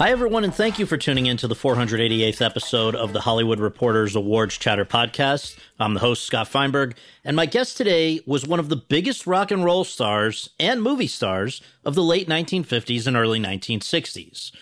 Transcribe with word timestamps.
Hi, 0.00 0.12
everyone, 0.12 0.44
and 0.44 0.54
thank 0.54 0.78
you 0.78 0.86
for 0.86 0.96
tuning 0.96 1.26
in 1.26 1.36
to 1.36 1.46
the 1.46 1.54
488th 1.54 2.40
episode 2.40 2.94
of 2.94 3.12
the 3.12 3.20
Hollywood 3.20 3.60
Reporters 3.60 4.16
Awards 4.16 4.56
Chatter 4.56 4.86
podcast. 4.86 5.58
I'm 5.78 5.92
the 5.92 6.00
host, 6.00 6.24
Scott 6.24 6.48
Feinberg, 6.48 6.96
and 7.22 7.36
my 7.36 7.44
guest 7.44 7.76
today 7.76 8.20
was 8.24 8.46
one 8.46 8.58
of 8.58 8.70
the 8.70 8.76
biggest 8.76 9.26
rock 9.26 9.50
and 9.50 9.62
roll 9.62 9.84
stars 9.84 10.48
and 10.58 10.82
movie 10.82 11.06
stars 11.06 11.60
of 11.84 11.94
the 11.94 12.02
late 12.02 12.26
1950s 12.30 13.06
and 13.06 13.14
early 13.14 13.38
1960s. 13.38 14.52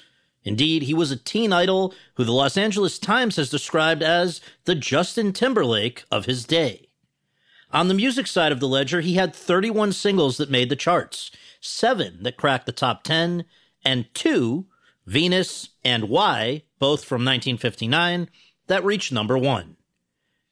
Indeed, 0.43 0.83
he 0.83 0.93
was 0.93 1.13
a 1.13 1.17
teen 1.17 1.53
idol 1.53 1.95
who 2.15 2.25
the 2.25 2.33
Los 2.33 2.57
Angeles 2.57 2.99
Times 2.99 3.37
has 3.37 3.49
described 3.49 4.03
as 4.03 4.41
the 4.65 4.75
Justin 4.75 5.33
Timberlake 5.33 6.03
of 6.11 6.25
his 6.25 6.45
day. 6.45 6.89
On 7.73 7.87
the 7.87 7.95
music 7.95 8.27
side 8.27 8.51
of 8.51 8.59
the 8.59 8.67
ledger, 8.67 9.03
he 9.03 9.15
had 9.15 9.37
31 9.37 9.93
singles 9.93 10.37
that 10.39 10.51
made 10.51 10.69
the 10.69 10.75
charts, 10.75 11.31
seven 11.61 12.25
that 12.25 12.37
cracked 12.37 12.67
the 12.67 12.73
top 12.73 13.05
10, 13.05 13.45
and 13.85 14.13
two 14.15 14.67
Venus, 15.09 15.71
and 15.83 16.11
Why, 16.11 16.65
both 16.79 17.03
from 17.03 17.25
1959, 17.25 18.29
that 18.67 18.85
reached 18.85 19.11
number 19.11 19.39
one. 19.39 19.77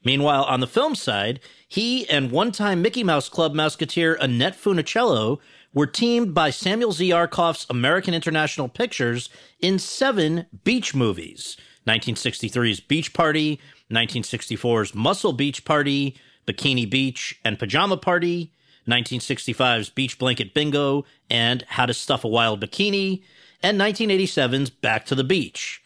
Meanwhile, 0.03 0.45
on 0.45 0.61
the 0.61 0.67
film 0.67 0.95
side, 0.95 1.41
he 1.69 2.09
and 2.09 2.31
one 2.31 2.53
time 2.53 2.81
Mickey 2.81 3.05
Mouse 3.05 3.29
Club 3.29 3.53
Mouseketeer 3.53 4.17
Annette 4.19 4.57
Funicello 4.57 5.41
were 5.75 5.87
teamed 5.87 6.33
by 6.33 6.49
Samuel 6.49 6.93
Z. 6.93 7.11
Arkoff's 7.11 7.67
American 7.69 8.15
International 8.15 8.67
Pictures 8.67 9.29
in 9.61 9.79
seven 9.79 10.47
beach 10.65 10.95
movies 10.95 11.59
1963's 11.87 12.81
Beach 12.81 13.13
Party, 13.13 13.61
1964's 13.91 14.95
Muscle 14.95 15.35
Beach 15.35 15.67
Party, 15.67 16.17
Bikini 16.47 16.89
Beach, 16.89 17.39
and 17.45 17.59
Pajama 17.59 17.99
Party, 17.99 18.53
1965's 18.89 19.91
Beach 19.91 20.19
Blanket 20.19 20.55
Bingo, 20.55 21.05
and 21.29 21.63
How 21.69 21.85
to 21.85 21.93
Stuff 21.93 22.25
a 22.25 22.29
Wild 22.29 22.65
Bikini, 22.65 23.23
and 23.63 23.81
1987's 23.81 24.71
Back 24.71 25.07
to 25.07 25.15
the 25.15 25.25
Beach, 25.25 25.83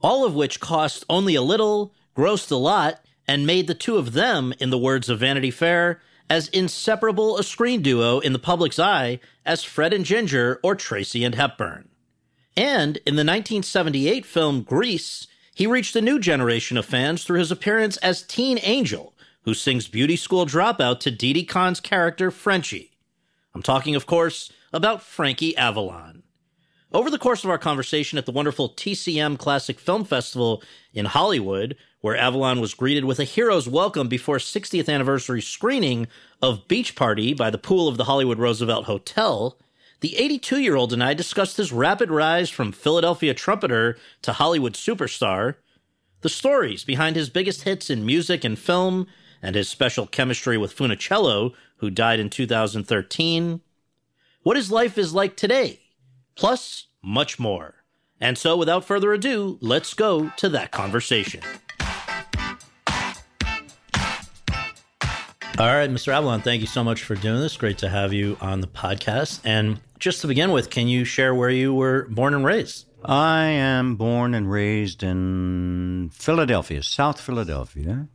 all 0.00 0.24
of 0.24 0.34
which 0.34 0.60
cost 0.60 1.04
only 1.08 1.34
a 1.34 1.42
little, 1.42 1.94
grossed 2.16 2.50
a 2.50 2.56
lot, 2.56 3.00
and 3.26 3.46
made 3.46 3.66
the 3.66 3.74
two 3.74 3.96
of 3.96 4.12
them, 4.12 4.54
in 4.60 4.70
the 4.70 4.78
words 4.78 5.08
of 5.08 5.20
Vanity 5.20 5.50
Fair, 5.50 6.00
as 6.28 6.48
inseparable 6.48 7.38
a 7.38 7.42
screen 7.42 7.82
duo 7.82 8.18
in 8.20 8.32
the 8.32 8.38
public's 8.38 8.78
eye 8.78 9.20
as 9.44 9.64
Fred 9.64 9.92
and 9.92 10.04
Ginger 10.04 10.60
or 10.62 10.74
Tracy 10.74 11.24
and 11.24 11.34
Hepburn. 11.34 11.88
And 12.56 12.96
in 12.98 13.16
the 13.16 13.20
1978 13.20 14.24
film 14.24 14.62
Grease, 14.62 15.26
he 15.54 15.66
reached 15.66 15.94
a 15.96 16.00
new 16.00 16.18
generation 16.18 16.76
of 16.76 16.84
fans 16.84 17.24
through 17.24 17.38
his 17.38 17.50
appearance 17.50 17.96
as 17.98 18.22
Teen 18.22 18.58
Angel, 18.62 19.14
who 19.42 19.54
sings 19.54 19.88
Beauty 19.88 20.16
School 20.16 20.46
Dropout 20.46 21.00
to 21.00 21.10
Didi 21.10 21.44
Conn's 21.44 21.80
character 21.80 22.30
Frenchie. 22.30 22.92
I'm 23.54 23.62
talking, 23.62 23.94
of 23.94 24.06
course, 24.06 24.52
about 24.72 25.02
Frankie 25.02 25.56
Avalon. 25.56 26.22
Over 26.92 27.10
the 27.10 27.18
course 27.18 27.42
of 27.42 27.50
our 27.50 27.58
conversation 27.58 28.16
at 28.16 28.26
the 28.26 28.32
wonderful 28.32 28.70
TCM 28.70 29.38
Classic 29.38 29.80
Film 29.80 30.04
Festival 30.04 30.62
in 30.94 31.06
Hollywood, 31.06 31.76
where 32.00 32.16
Avalon 32.16 32.60
was 32.60 32.74
greeted 32.74 33.04
with 33.04 33.18
a 33.18 33.24
hero's 33.24 33.68
welcome 33.68 34.06
before 34.06 34.36
60th 34.38 34.88
anniversary 34.88 35.42
screening 35.42 36.06
of 36.40 36.68
Beach 36.68 36.94
Party 36.94 37.34
by 37.34 37.50
the 37.50 37.58
pool 37.58 37.88
of 37.88 37.96
the 37.96 38.04
Hollywood 38.04 38.38
Roosevelt 38.38 38.84
Hotel, 38.84 39.58
the 39.98 40.16
82 40.16 40.60
year 40.60 40.76
old 40.76 40.92
and 40.92 41.02
I 41.02 41.12
discussed 41.12 41.56
his 41.56 41.72
rapid 41.72 42.12
rise 42.12 42.50
from 42.50 42.70
Philadelphia 42.70 43.34
trumpeter 43.34 43.98
to 44.22 44.34
Hollywood 44.34 44.74
superstar, 44.74 45.56
the 46.20 46.28
stories 46.28 46.84
behind 46.84 47.16
his 47.16 47.30
biggest 47.30 47.64
hits 47.64 47.90
in 47.90 48.06
music 48.06 48.44
and 48.44 48.56
film, 48.56 49.08
and 49.42 49.56
his 49.56 49.68
special 49.68 50.06
chemistry 50.06 50.56
with 50.56 50.74
Funicello, 50.74 51.52
who 51.78 51.90
died 51.90 52.20
in 52.20 52.30
2013, 52.30 53.60
what 54.44 54.56
his 54.56 54.70
life 54.70 54.96
is 54.96 55.12
like 55.12 55.36
today 55.36 55.80
plus 56.36 56.86
much 57.02 57.38
more. 57.38 57.74
And 58.20 58.38
so, 58.38 58.56
without 58.56 58.84
further 58.84 59.12
ado, 59.12 59.58
let's 59.60 59.92
go 59.94 60.30
to 60.36 60.48
that 60.50 60.70
conversation. 60.70 61.42
All 65.58 65.74
right, 65.74 65.90
Mr. 65.90 66.12
Avalon, 66.12 66.42
thank 66.42 66.60
you 66.60 66.66
so 66.66 66.84
much 66.84 67.02
for 67.02 67.14
doing 67.14 67.40
this. 67.40 67.56
Great 67.56 67.78
to 67.78 67.88
have 67.88 68.12
you 68.12 68.36
on 68.42 68.60
the 68.60 68.66
podcast. 68.66 69.40
And 69.42 69.80
just 69.98 70.20
to 70.20 70.26
begin 70.26 70.52
with, 70.52 70.68
can 70.68 70.86
you 70.86 71.04
share 71.04 71.34
where 71.34 71.48
you 71.48 71.72
were 71.72 72.06
born 72.10 72.34
and 72.34 72.44
raised? 72.44 72.86
I 73.02 73.44
am 73.44 73.96
born 73.96 74.34
and 74.34 74.50
raised 74.50 75.02
in 75.02 76.10
Philadelphia, 76.12 76.82
South 76.82 77.18
Philadelphia. 77.18 78.06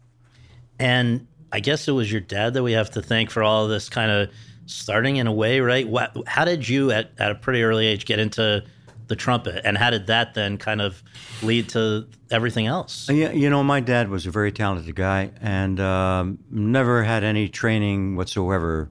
And 0.78 1.28
I 1.52 1.62
guess 1.62 1.88
it 1.88 1.94
was 1.94 2.12
your 2.12 2.22
dad 2.22 2.54
that 2.54 2.62
we 2.62 2.74
have 2.74 2.92
to 2.92 3.02
thank 3.02 3.32
for 3.32 3.42
all 3.42 3.68
this 3.68 3.90
kind 3.90 4.12
of 4.12 4.30
starting 4.66 5.18
in 5.18 5.28
a 5.28 5.34
way, 5.34 5.60
right? 5.60 5.88
What, 5.88 6.16
how 6.28 6.46
did 6.46 6.68
you, 6.68 6.92
at, 6.92 7.12
at 7.18 7.32
a 7.32 7.36
pretty 7.36 7.64
early 7.64 7.88
age, 7.88 8.06
get 8.06 8.20
into 8.20 8.64
the 9.08 9.16
trumpet, 9.16 9.62
and 9.66 9.78
how 9.78 9.90
did 9.90 10.08
that 10.08 10.34
then 10.34 10.58
kind 10.58 10.82
of 10.82 11.04
lead 11.44 11.68
to 11.70 12.08
everything 12.30 12.68
else? 12.68 13.10
Yeah, 13.10 13.32
you 13.32 13.50
know, 13.50 13.64
my 13.64 13.82
dad 13.82 14.10
was 14.10 14.26
a 14.26 14.32
very 14.32 14.52
talented 14.52 14.96
guy, 14.96 15.32
and 15.42 15.80
um, 15.80 16.40
never 16.50 17.04
had 17.04 17.24
any 17.24 17.50
training 17.50 18.16
whatsoever 18.16 18.90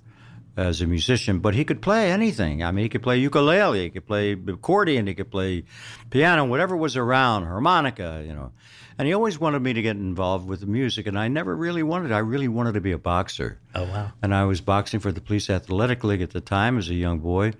as 0.60 0.82
a 0.82 0.87
musician, 0.87 1.38
but 1.38 1.54
he 1.54 1.65
could 1.65 1.81
play 1.81 2.12
anything. 2.12 2.62
I 2.62 2.71
mean, 2.71 2.84
he 2.84 2.88
could 2.88 3.03
play 3.03 3.19
ukulele, 3.19 3.84
he 3.84 3.91
could 3.91 4.06
play 4.06 4.32
accordion, 4.32 5.06
he 5.06 5.15
could 5.15 5.31
play 5.31 5.65
piano, 6.10 6.44
whatever 6.44 6.76
was 6.76 6.97
around, 6.97 7.44
harmonica, 7.44 8.22
you 8.26 8.34
know. 8.34 8.53
And 8.98 9.09
he 9.09 9.15
always 9.15 9.41
wanted 9.41 9.62
me 9.62 9.72
to 9.72 9.81
get 9.81 9.97
involved 9.97 10.47
with 10.47 10.66
music, 10.66 11.06
and 11.06 11.19
I 11.19 11.28
never 11.28 11.56
really 11.56 11.82
wanted. 11.82 12.12
I 12.12 12.19
really 12.19 12.48
wanted 12.48 12.75
to 12.75 12.82
be 12.82 12.93
a 12.93 12.98
boxer. 12.98 13.59
Oh 13.75 13.84
wow! 13.84 14.12
And 14.21 14.34
I 14.34 14.44
was 14.44 14.60
boxing 14.60 15.00
for 15.00 15.10
the 15.10 15.22
Police 15.22 15.48
Athletic 15.48 16.04
League 16.04 16.21
at 16.21 16.31
the 16.31 16.43
time 16.43 16.77
as 16.77 16.91
a 16.91 16.94
young 16.94 17.21
boy. 17.21 17.54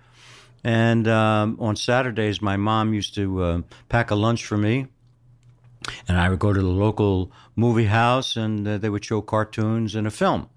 And 0.62 1.09
um, 1.09 1.56
on 1.59 1.77
Saturdays, 1.77 2.43
my 2.43 2.59
mom 2.59 2.93
used 2.93 3.15
to 3.15 3.43
uh, 3.43 3.62
pack 3.88 4.11
a 4.11 4.15
lunch 4.15 4.44
for 4.44 4.59
me, 4.59 4.88
and 6.06 6.19
I 6.19 6.28
would 6.28 6.41
go 6.41 6.53
to 6.53 6.61
the 6.61 6.69
local 6.69 7.32
movie 7.56 7.87
house, 7.87 8.37
and 8.37 8.69
uh, 8.69 8.77
they 8.77 8.91
would 8.91 9.05
show 9.06 9.22
cartoons 9.22 9.94
and 9.94 10.06
a 10.06 10.11
film. 10.11 10.50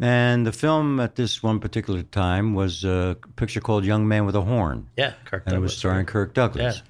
And 0.00 0.46
the 0.46 0.52
film 0.52 1.00
at 1.00 1.16
this 1.16 1.42
one 1.42 1.60
particular 1.60 2.02
time 2.02 2.54
was 2.54 2.84
a 2.84 3.16
picture 3.36 3.60
called 3.60 3.84
"Young 3.84 4.08
Man 4.08 4.26
with 4.26 4.34
a 4.34 4.40
Horn." 4.40 4.88
Yeah, 4.96 5.12
Kirk. 5.24 5.44
Douglas. 5.44 5.46
And 5.46 5.52
Douglas, 5.52 5.56
it 5.56 5.60
was 5.60 5.76
starring? 5.76 6.06
Kirk 6.06 6.34
Douglas. 6.34 6.76
Yeah. 6.76 6.82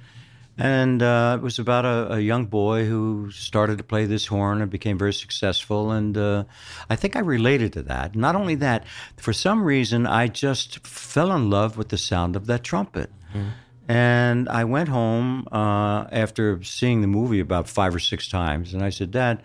And 0.59 1.03
uh, 1.03 1.39
it 1.41 1.43
was 1.43 1.59
about 1.59 1.87
a, 1.87 2.15
a, 2.15 2.21
young 2.21 2.45
boy 2.45 2.85
who 2.85 3.31
started 3.31 3.79
to 3.79 3.85
play 3.85 4.05
this 4.05 4.27
horn 4.27 4.61
and 4.61 4.71
became 4.71 4.99
very 4.99 5.15
successful. 5.15 5.91
And 5.91 6.17
uh, 6.17 6.45
I 6.91 6.97
think 6.97 7.17
I 7.17 7.21
related 7.21 7.73
to 7.75 7.83
that. 7.85 8.15
Not 8.15 8.37
only 8.37 8.55
that, 8.57 8.85
for 9.17 9.33
some 9.33 9.65
reason, 9.65 10.07
I 10.07 10.29
just 10.29 10.87
fell 10.87 11.33
in 11.33 11.49
love 11.49 11.79
with 11.79 11.89
the 11.89 11.97
sound 11.97 12.37
of 12.37 12.47
that 12.47 12.63
trumpet. 12.63 13.11
Mm. 13.33 13.51
And 13.89 14.49
I 14.49 14.65
went 14.65 14.91
home 14.91 15.49
uh, 15.51 16.05
after 16.13 16.63
seeing 16.63 17.01
the 17.01 17.07
movie 17.07 17.41
about 17.41 17.67
five 17.67 17.95
or 17.95 17.99
six 17.99 18.29
times, 18.29 18.75
and 18.75 18.83
I 18.83 18.91
said, 18.91 19.11
Dad, 19.11 19.43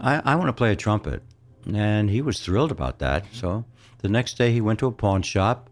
I, 0.00 0.22
I 0.24 0.34
want 0.36 0.48
to 0.48 0.52
play 0.52 0.72
a 0.72 0.76
trumpet. 0.76 1.22
And 1.66 2.10
he 2.10 2.22
was 2.22 2.40
thrilled 2.40 2.70
about 2.70 2.98
that. 3.00 3.26
So 3.32 3.64
the 3.98 4.08
next 4.08 4.38
day, 4.38 4.52
he 4.52 4.60
went 4.60 4.78
to 4.80 4.86
a 4.86 4.92
pawn 4.92 5.22
shop, 5.22 5.70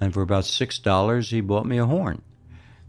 and 0.00 0.12
for 0.12 0.22
about 0.22 0.44
$6, 0.44 1.30
he 1.30 1.40
bought 1.40 1.66
me 1.66 1.78
a 1.78 1.86
horn. 1.86 2.22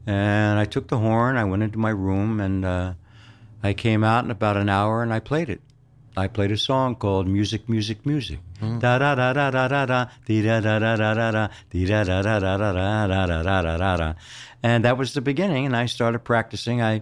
And 0.07 0.59
I 0.59 0.65
took 0.65 0.87
the 0.87 0.99
horn, 0.99 1.35
I 1.37 1.43
went 1.45 1.63
into 1.63 1.79
my 1.79 1.89
room, 1.89 2.39
and 2.39 2.63
uh, 2.63 2.93
I 3.63 3.73
came 3.73 4.03
out 4.03 4.23
in 4.23 4.31
about 4.31 4.57
an 4.57 4.69
hour 4.69 5.01
and 5.01 5.11
I 5.11 5.19
played 5.19 5.49
it. 5.49 5.61
I 6.17 6.27
played 6.27 6.51
a 6.51 6.57
song 6.57 6.95
called 6.95 7.27
"Music, 7.27 7.67
Music, 7.67 8.05
Music." 8.05 8.39
Da 8.79 8.97
da 8.99 9.15
da 9.15 9.33
da 9.33 9.51
da 9.51 9.67
da 9.67 9.85
da 9.85 10.05
dee 10.25 10.41
da 10.43 10.61
da 10.61 10.79
da 10.79 10.95
da 10.95 11.13
da 11.13 11.31
da 11.31 11.47
dee 11.71 11.85
da 11.85 12.03
da 12.03 12.21
da 12.21 12.39
da 12.39 12.57
da 12.57 12.71
da 12.71 13.07
da 13.07 13.25
da 13.25 13.43
da 13.43 13.61
da 13.61 13.77
da 13.77 13.97
da. 13.97 14.13
And 14.63 14.85
that 14.85 14.97
was 14.97 15.13
the 15.13 15.21
beginning. 15.21 15.65
And 15.65 15.75
I 15.75 15.87
started 15.87 16.19
practicing. 16.19 16.81
I 16.81 17.01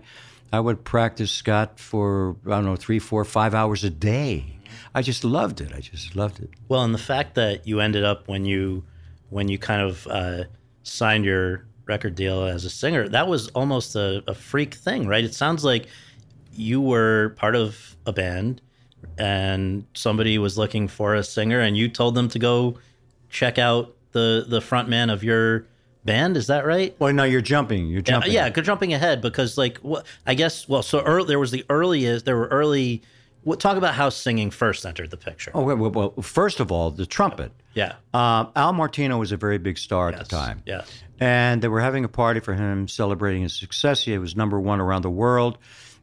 I 0.51 0.59
would 0.59 0.83
practice 0.83 1.31
Scott 1.31 1.79
for 1.79 2.37
I 2.45 2.49
don't 2.51 2.65
know 2.65 2.75
three, 2.75 2.99
four, 2.99 3.23
five 3.25 3.53
hours 3.53 3.83
a 3.83 3.89
day. 3.91 4.57
I 4.95 5.01
just 5.01 5.23
loved 5.23 5.61
it. 5.61 5.71
I 5.73 5.79
just 5.79 6.15
loved 6.15 6.39
it. 6.39 6.49
Well, 6.67 6.83
and 6.83 6.93
the 6.93 6.99
fact 6.99 7.35
that 7.35 7.67
you 7.67 7.79
ended 7.79 8.03
up 8.03 8.27
when 8.27 8.45
you 8.45 8.83
when 9.29 9.47
you 9.47 9.57
kind 9.57 9.81
of 9.81 10.05
uh, 10.07 10.43
signed 10.83 11.25
your 11.25 11.65
record 11.85 12.15
deal 12.15 12.43
as 12.43 12.65
a 12.65 12.69
singer, 12.69 13.09
that 13.09 13.27
was 13.27 13.47
almost 13.49 13.95
a, 13.95 14.23
a 14.27 14.33
freak 14.33 14.75
thing, 14.75 15.07
right? 15.07 15.23
It 15.23 15.33
sounds 15.33 15.63
like 15.65 15.87
you 16.53 16.79
were 16.79 17.29
part 17.37 17.55
of 17.55 17.97
a 18.05 18.13
band 18.13 18.61
and 19.17 19.85
somebody 19.93 20.37
was 20.37 20.57
looking 20.57 20.87
for 20.87 21.15
a 21.15 21.23
singer 21.23 21.59
and 21.59 21.75
you 21.75 21.89
told 21.89 22.15
them 22.15 22.27
to 22.29 22.39
go 22.39 22.77
check 23.29 23.57
out 23.57 23.95
the 24.11 24.45
the 24.47 24.61
front 24.61 24.87
man 24.87 25.09
of 25.09 25.23
your 25.23 25.65
band 26.05 26.37
is 26.37 26.47
that 26.47 26.65
right 26.65 26.95
Well, 26.99 27.11
no, 27.13 27.23
you're 27.23 27.41
jumping. 27.41 27.87
You're 27.87 27.97
yeah, 27.99 28.01
jumping. 28.01 28.31
yeah 28.31 28.49
good 28.49 28.65
jumping 28.65 28.93
ahead 28.93 29.21
because 29.21 29.57
like 29.57 29.77
what 29.79 30.05
i 30.27 30.33
guess 30.35 30.67
well 30.69 30.83
so 30.83 31.01
early, 31.01 31.27
there 31.27 31.39
was 31.39 31.51
the 31.51 31.65
earliest 31.69 32.25
there 32.25 32.37
were 32.37 32.47
early 32.47 33.01
what 33.43 33.59
talk 33.59 33.77
about 33.77 33.93
how 33.93 34.09
singing 34.09 34.51
first 34.51 34.85
entered 34.85 35.09
the 35.11 35.17
picture 35.17 35.51
Oh, 35.53 35.63
well, 35.63 35.75
well, 35.77 35.91
well, 35.91 36.21
first 36.21 36.59
of 36.59 36.71
all, 36.71 36.91
the 36.91 37.05
trumpet. 37.05 37.51
yeah 37.73 37.93
Um, 38.13 38.51
Al 38.55 38.73
Martino 38.73 39.17
was 39.17 39.31
a 39.31 39.37
very 39.37 39.57
big 39.57 39.77
star 39.77 40.09
at 40.09 40.15
Yes, 40.17 40.27
the 40.27 40.35
time. 40.35 40.61
yes. 40.65 41.03
And 41.19 41.61
they 41.61 41.67
were 41.67 41.81
having 41.81 42.03
a 42.03 42.09
party 42.09 42.39
for 42.39 42.53
him 42.53 42.87
celebrating 42.87 43.43
his 43.43 43.53
success. 43.53 44.03
He 44.03 44.17
was 44.17 44.35
number 44.35 44.59
one 44.59 44.81
around 44.81 45.03
the 45.03 45.09
world. 45.09 45.57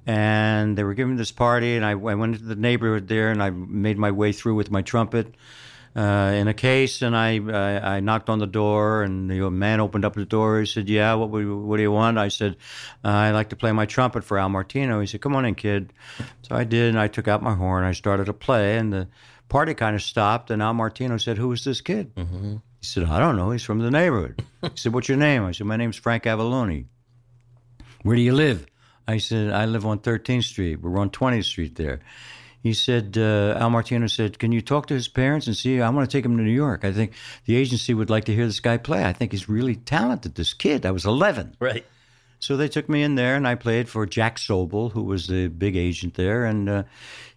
And 0.07 0.79
they 0.79 0.83
were 0.85 0.95
giving 0.95 1.17
this 1.17 1.31
party, 1.31 1.77
and 1.77 1.85
I, 1.85 1.91
I 1.91 1.95
went 1.95 2.35
into 2.35 2.45
the 2.47 2.57
neighborhood 2.57 3.07
there 3.07 3.31
and 3.31 3.43
I 3.43 3.51
made 3.51 3.99
my 3.99 4.11
way 4.11 4.33
through 4.33 4.55
with 4.55 4.71
my 4.71 4.81
trumpet 4.83 5.35
uh, 5.97 6.33
in 6.35 6.49
a 6.49 6.55
case. 6.55 7.03
And 7.03 7.17
I, 7.17 7.39
I, 7.39 7.97
I 7.97 8.01
knocked 8.01 8.29
on 8.29 8.39
the 8.39 8.47
door, 8.47 9.03
and 9.03 9.31
the 9.31 9.51
man 9.51 9.81
opened 9.81 10.05
up 10.05 10.15
the 10.15 10.25
door. 10.25 10.61
He 10.61 10.67
said, 10.67 10.89
Yeah, 10.89 11.15
what, 11.15 11.31
what 11.31 11.77
do 11.77 11.83
you 11.83 11.93
want? 11.93 12.19
I 12.19 12.29
said, 12.29 12.57
uh, 13.05 13.09
I'd 13.09 13.33
like 13.33 13.51
to 13.51 13.57
play 13.57 13.73
my 13.73 13.87
trumpet 13.87 14.25
for 14.25 14.39
Al 14.39 14.49
Martino. 14.49 15.01
He 15.01 15.07
said, 15.07 15.21
Come 15.21 15.35
on 15.37 15.45
in, 15.45 15.55
kid. 15.55 15.93
So 16.43 16.55
I 16.55 16.65
did, 16.65 16.91
and 16.91 16.99
I 16.99 17.09
took 17.09 17.29
out 17.29 17.43
my 17.43 17.55
horn. 17.55 17.85
I 17.85 17.93
started 17.93 18.27
to 18.27 18.33
play, 18.33 18.77
and 18.77 18.93
the 18.93 19.09
party 19.49 19.75
kind 19.75 19.95
of 19.95 20.03
stopped. 20.03 20.51
And 20.51 20.63
Al 20.63 20.75
Martino 20.75 21.17
said, 21.17 21.39
Who 21.39 21.53
is 21.53 21.65
this 21.65 21.81
kid? 21.81 22.13
He 22.17 22.87
said, 22.87 23.05
I 23.05 23.19
don't 23.19 23.37
know. 23.37 23.51
He's 23.51 23.63
from 23.63 23.79
the 23.81 23.91
neighborhood. 23.91 24.45
He 24.63 24.71
said, 24.77 24.93
What's 24.93 25.09
your 25.09 25.19
name? 25.19 25.45
I 25.45 25.53
said, 25.53 25.67
My 25.67 25.77
name's 25.77 25.97
Frank 25.97 26.25
Avallone. 26.25 26.87
Where 28.03 28.17
do 28.17 28.23
you 28.23 28.33
live? 28.35 28.67
I 29.09 29.19
said, 29.19 29.51
I 29.51 29.65
live 29.67 29.85
on 29.85 29.99
13th 29.99 30.45
Street. 30.45 30.81
We're 30.81 30.99
on 30.99 31.11
20th 31.11 31.45
Street 31.45 31.75
there. 31.77 32.01
He 32.63 32.75
said, 32.75 33.17
uh, 33.17 33.57
Al 33.59 33.71
Martino 33.71 34.07
said, 34.07 34.39
Can 34.39 34.53
you 34.53 34.61
talk 34.61 34.87
to 34.87 34.95
his 34.95 35.09
parents 35.09 35.47
and 35.47 35.57
see? 35.57 35.81
I 35.81 35.89
want 35.89 36.09
to 36.09 36.17
take 36.17 36.25
him 36.25 36.37
to 36.37 36.43
New 36.43 36.51
York. 36.51 36.85
I 36.85 36.93
think 36.93 37.13
the 37.47 37.57
agency 37.57 37.95
would 37.95 38.11
like 38.11 38.25
to 38.25 38.35
hear 38.35 38.47
this 38.47 38.61
guy 38.61 38.77
play. 38.77 39.05
I 39.05 39.13
think 39.13 39.33
he's 39.33 39.49
really 39.49 39.77
talented, 39.77 40.35
this 40.35 40.53
kid. 40.53 40.85
I 40.85 40.91
was 40.91 41.07
11. 41.07 41.57
right 41.59 41.85
So 42.39 42.57
they 42.57 42.69
took 42.69 42.89
me 42.89 43.03
in 43.03 43.15
there, 43.15 43.35
and 43.35 43.49
I 43.49 43.55
played 43.55 43.89
for 43.89 44.05
Jack 44.05 44.37
Sobel, 44.37 44.93
who 44.93 45.03
was 45.03 45.27
the 45.27 45.49
big 45.49 45.77
agent 45.77 46.15
there, 46.15 46.45
and 46.45 46.69
uh, 46.69 46.83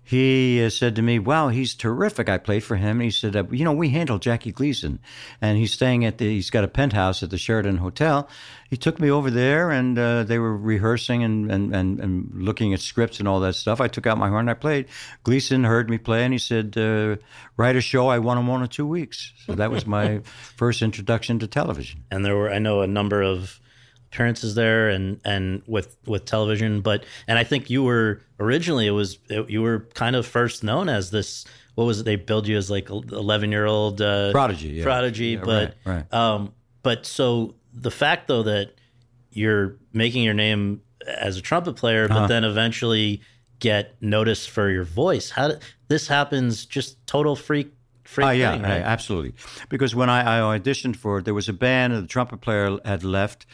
he 0.04 0.64
uh, 0.64 0.70
said 0.70 0.96
to 0.98 1.02
me, 1.02 1.18
"Wow, 1.18 1.48
he's 1.48 1.74
terrific." 1.74 2.28
I 2.28 2.38
played 2.38 2.64
for 2.64 2.76
him, 2.76 2.98
and 2.98 3.04
he 3.04 3.12
said, 3.12 3.36
uh, 3.36 3.46
"You 3.50 3.64
know, 3.64 3.72
we 3.72 3.90
handle 3.90 4.20
Jackie 4.20 4.52
Gleason, 4.52 5.00
and 5.42 5.58
he's 5.58 5.72
staying 5.72 6.04
at 6.04 6.18
the. 6.18 6.28
He's 6.28 6.50
got 6.50 6.66
a 6.66 6.68
penthouse 6.68 7.24
at 7.24 7.30
the 7.30 7.38
Sheraton 7.38 7.78
Hotel." 7.78 8.28
He 8.70 8.76
took 8.76 9.00
me 9.00 9.10
over 9.10 9.32
there, 9.32 9.72
and 9.72 9.98
uh, 9.98 10.24
they 10.24 10.40
were 10.40 10.58
rehearsing 10.58 11.24
and, 11.24 11.52
and, 11.52 11.76
and, 11.76 12.00
and 12.00 12.32
looking 12.34 12.74
at 12.74 12.80
scripts 12.80 13.20
and 13.20 13.28
all 13.28 13.40
that 13.42 13.54
stuff. 13.54 13.80
I 13.80 13.88
took 13.88 14.08
out 14.08 14.18
my 14.18 14.30
horn, 14.30 14.50
I 14.50 14.56
played. 14.56 14.88
Gleason 15.24 15.64
heard 15.64 15.92
me 15.92 16.00
play, 16.00 16.24
and 16.24 16.34
he 16.34 16.40
said, 16.40 16.78
uh, 16.78 17.16
"Write 17.56 17.76
a 17.76 17.82
show. 17.82 18.08
I 18.08 18.20
want 18.20 18.40
him 18.40 18.50
on 18.50 18.62
in 18.62 18.68
two 18.68 18.88
weeks." 18.88 19.32
So 19.46 19.54
that 19.54 19.72
was 19.72 19.86
my 19.86 20.20
first 20.58 20.82
introduction 20.82 21.40
to 21.40 21.48
television. 21.48 22.04
and 22.12 22.26
there 22.26 22.36
were 22.36 22.52
I 22.52 22.60
know 22.60 22.82
a 22.82 22.88
number 22.88 23.22
of 23.22 23.62
appearances 24.14 24.54
there 24.56 24.90
and 24.90 25.20
and 25.26 25.64
with 25.66 25.98
with 26.06 26.26
television 26.26 26.82
but 26.82 27.04
and 27.28 27.40
I 27.40 27.44
think 27.44 27.70
you 27.70 27.84
were 27.84 28.22
originally 28.40 28.86
it 28.86 28.92
was 28.92 29.18
it, 29.30 29.50
you 29.50 29.62
were 29.62 29.88
kind 29.96 30.16
of 30.16 30.26
first 30.28 30.64
known 30.64 30.88
as 30.88 31.10
this 31.10 31.46
what 31.76 31.86
was 31.86 32.02
it 32.02 32.04
they 32.04 32.16
billed 32.16 32.48
you 32.48 32.56
as 32.56 32.70
like 32.70 32.90
11 32.92 33.52
year 33.52 33.66
old 33.66 34.02
uh, 34.02 34.32
Prodigy, 34.32 34.68
yeah. 34.70 34.84
prodigy 34.84 35.26
Yeah, 35.30 35.42
but 35.44 35.76
right, 35.86 35.96
right. 36.12 36.14
um 36.14 36.54
but 36.84 37.06
so 37.08 37.56
the 37.74 37.90
fact 37.92 38.28
though 38.28 38.44
that 38.44 38.76
you're 39.32 39.78
making 39.94 40.24
your 40.24 40.36
name 40.36 40.82
as 41.08 41.38
a 41.38 41.42
trumpet 41.42 41.76
player 41.76 42.06
Uh-huh. 42.06 42.20
but 42.22 42.28
then 42.28 42.44
eventually 42.44 43.22
get 43.60 43.96
noticed 44.02 44.50
for 44.52 44.70
your 44.70 44.84
voice 44.84 45.32
how 45.32 45.48
did 45.48 45.60
this 45.88 46.08
happens 46.08 46.66
just 46.68 47.06
total 47.08 47.36
freak 47.36 47.74
freak 48.14 48.28
Oh 48.28 48.32
yeah, 48.32 48.52
thing, 48.54 48.62
right? 48.62 48.82
absolutely. 48.82 49.34
Because 49.70 49.96
when 49.96 50.10
I, 50.10 50.54
I 50.54 50.60
auditioned 50.60 50.96
for 50.96 51.20
it, 51.20 51.26
there 51.26 51.34
was 51.34 51.50
a 51.50 51.54
band, 51.54 51.94
and 51.94 52.04
the 52.04 52.08
trumpet 52.08 52.42
player 52.42 52.78
had 52.86 53.04
left, 53.04 53.46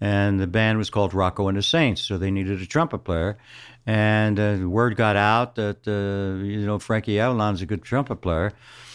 and 0.00 0.40
the 0.40 0.46
band 0.46 0.78
was 0.78 0.90
called 0.90 1.14
Rocco 1.14 1.48
and 1.48 1.56
the 1.56 1.62
Saints, 1.62 2.02
so 2.02 2.18
they 2.18 2.30
needed 2.30 2.60
a 2.60 2.66
trumpet 2.66 3.04
player. 3.04 3.38
And 3.86 4.40
uh, 4.40 4.68
word 4.68 4.96
got 4.96 5.16
out 5.16 5.54
that 5.56 5.86
uh, 5.86 6.44
you 6.44 6.66
know 6.66 6.78
Frankie 6.78 7.20
Avalon's 7.20 7.62
a 7.62 7.66
good 7.66 7.82
trumpet 7.82 8.16
player, 8.16 8.52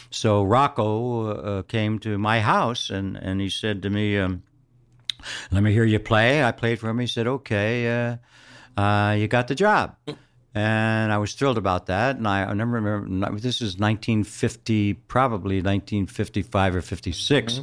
so 0.09 0.43
Rocco 0.43 1.27
uh, 1.27 1.61
came 1.63 1.99
to 1.99 2.17
my 2.17 2.41
house 2.41 2.89
and 2.89 3.15
and 3.15 3.39
he 3.39 3.49
said 3.49 3.81
to 3.83 3.89
me. 3.89 4.17
Um, 4.17 4.43
let 5.51 5.61
me 5.61 5.71
hear 5.71 5.83
you 5.85 5.99
play. 5.99 6.43
I 6.43 6.51
played 6.51 6.79
for 6.79 6.89
him. 6.89 6.97
He 6.97 7.05
said, 7.05 7.27
okay, 7.27 7.87
uh, 8.75 8.81
uh, 8.81 9.13
you 9.13 9.27
got 9.27 9.47
the 9.47 9.53
job. 9.53 9.95
And 10.53 11.11
I 11.11 11.17
was 11.17 11.33
thrilled 11.33 11.57
about 11.57 11.85
that. 11.85 12.17
And 12.17 12.27
I, 12.27 12.43
I 12.43 12.53
never 12.53 12.71
remember, 12.71 13.39
this 13.39 13.61
is 13.61 13.77
1950, 13.77 14.93
probably 14.93 15.57
1955 15.57 16.75
or 16.75 16.81
56. 16.81 17.61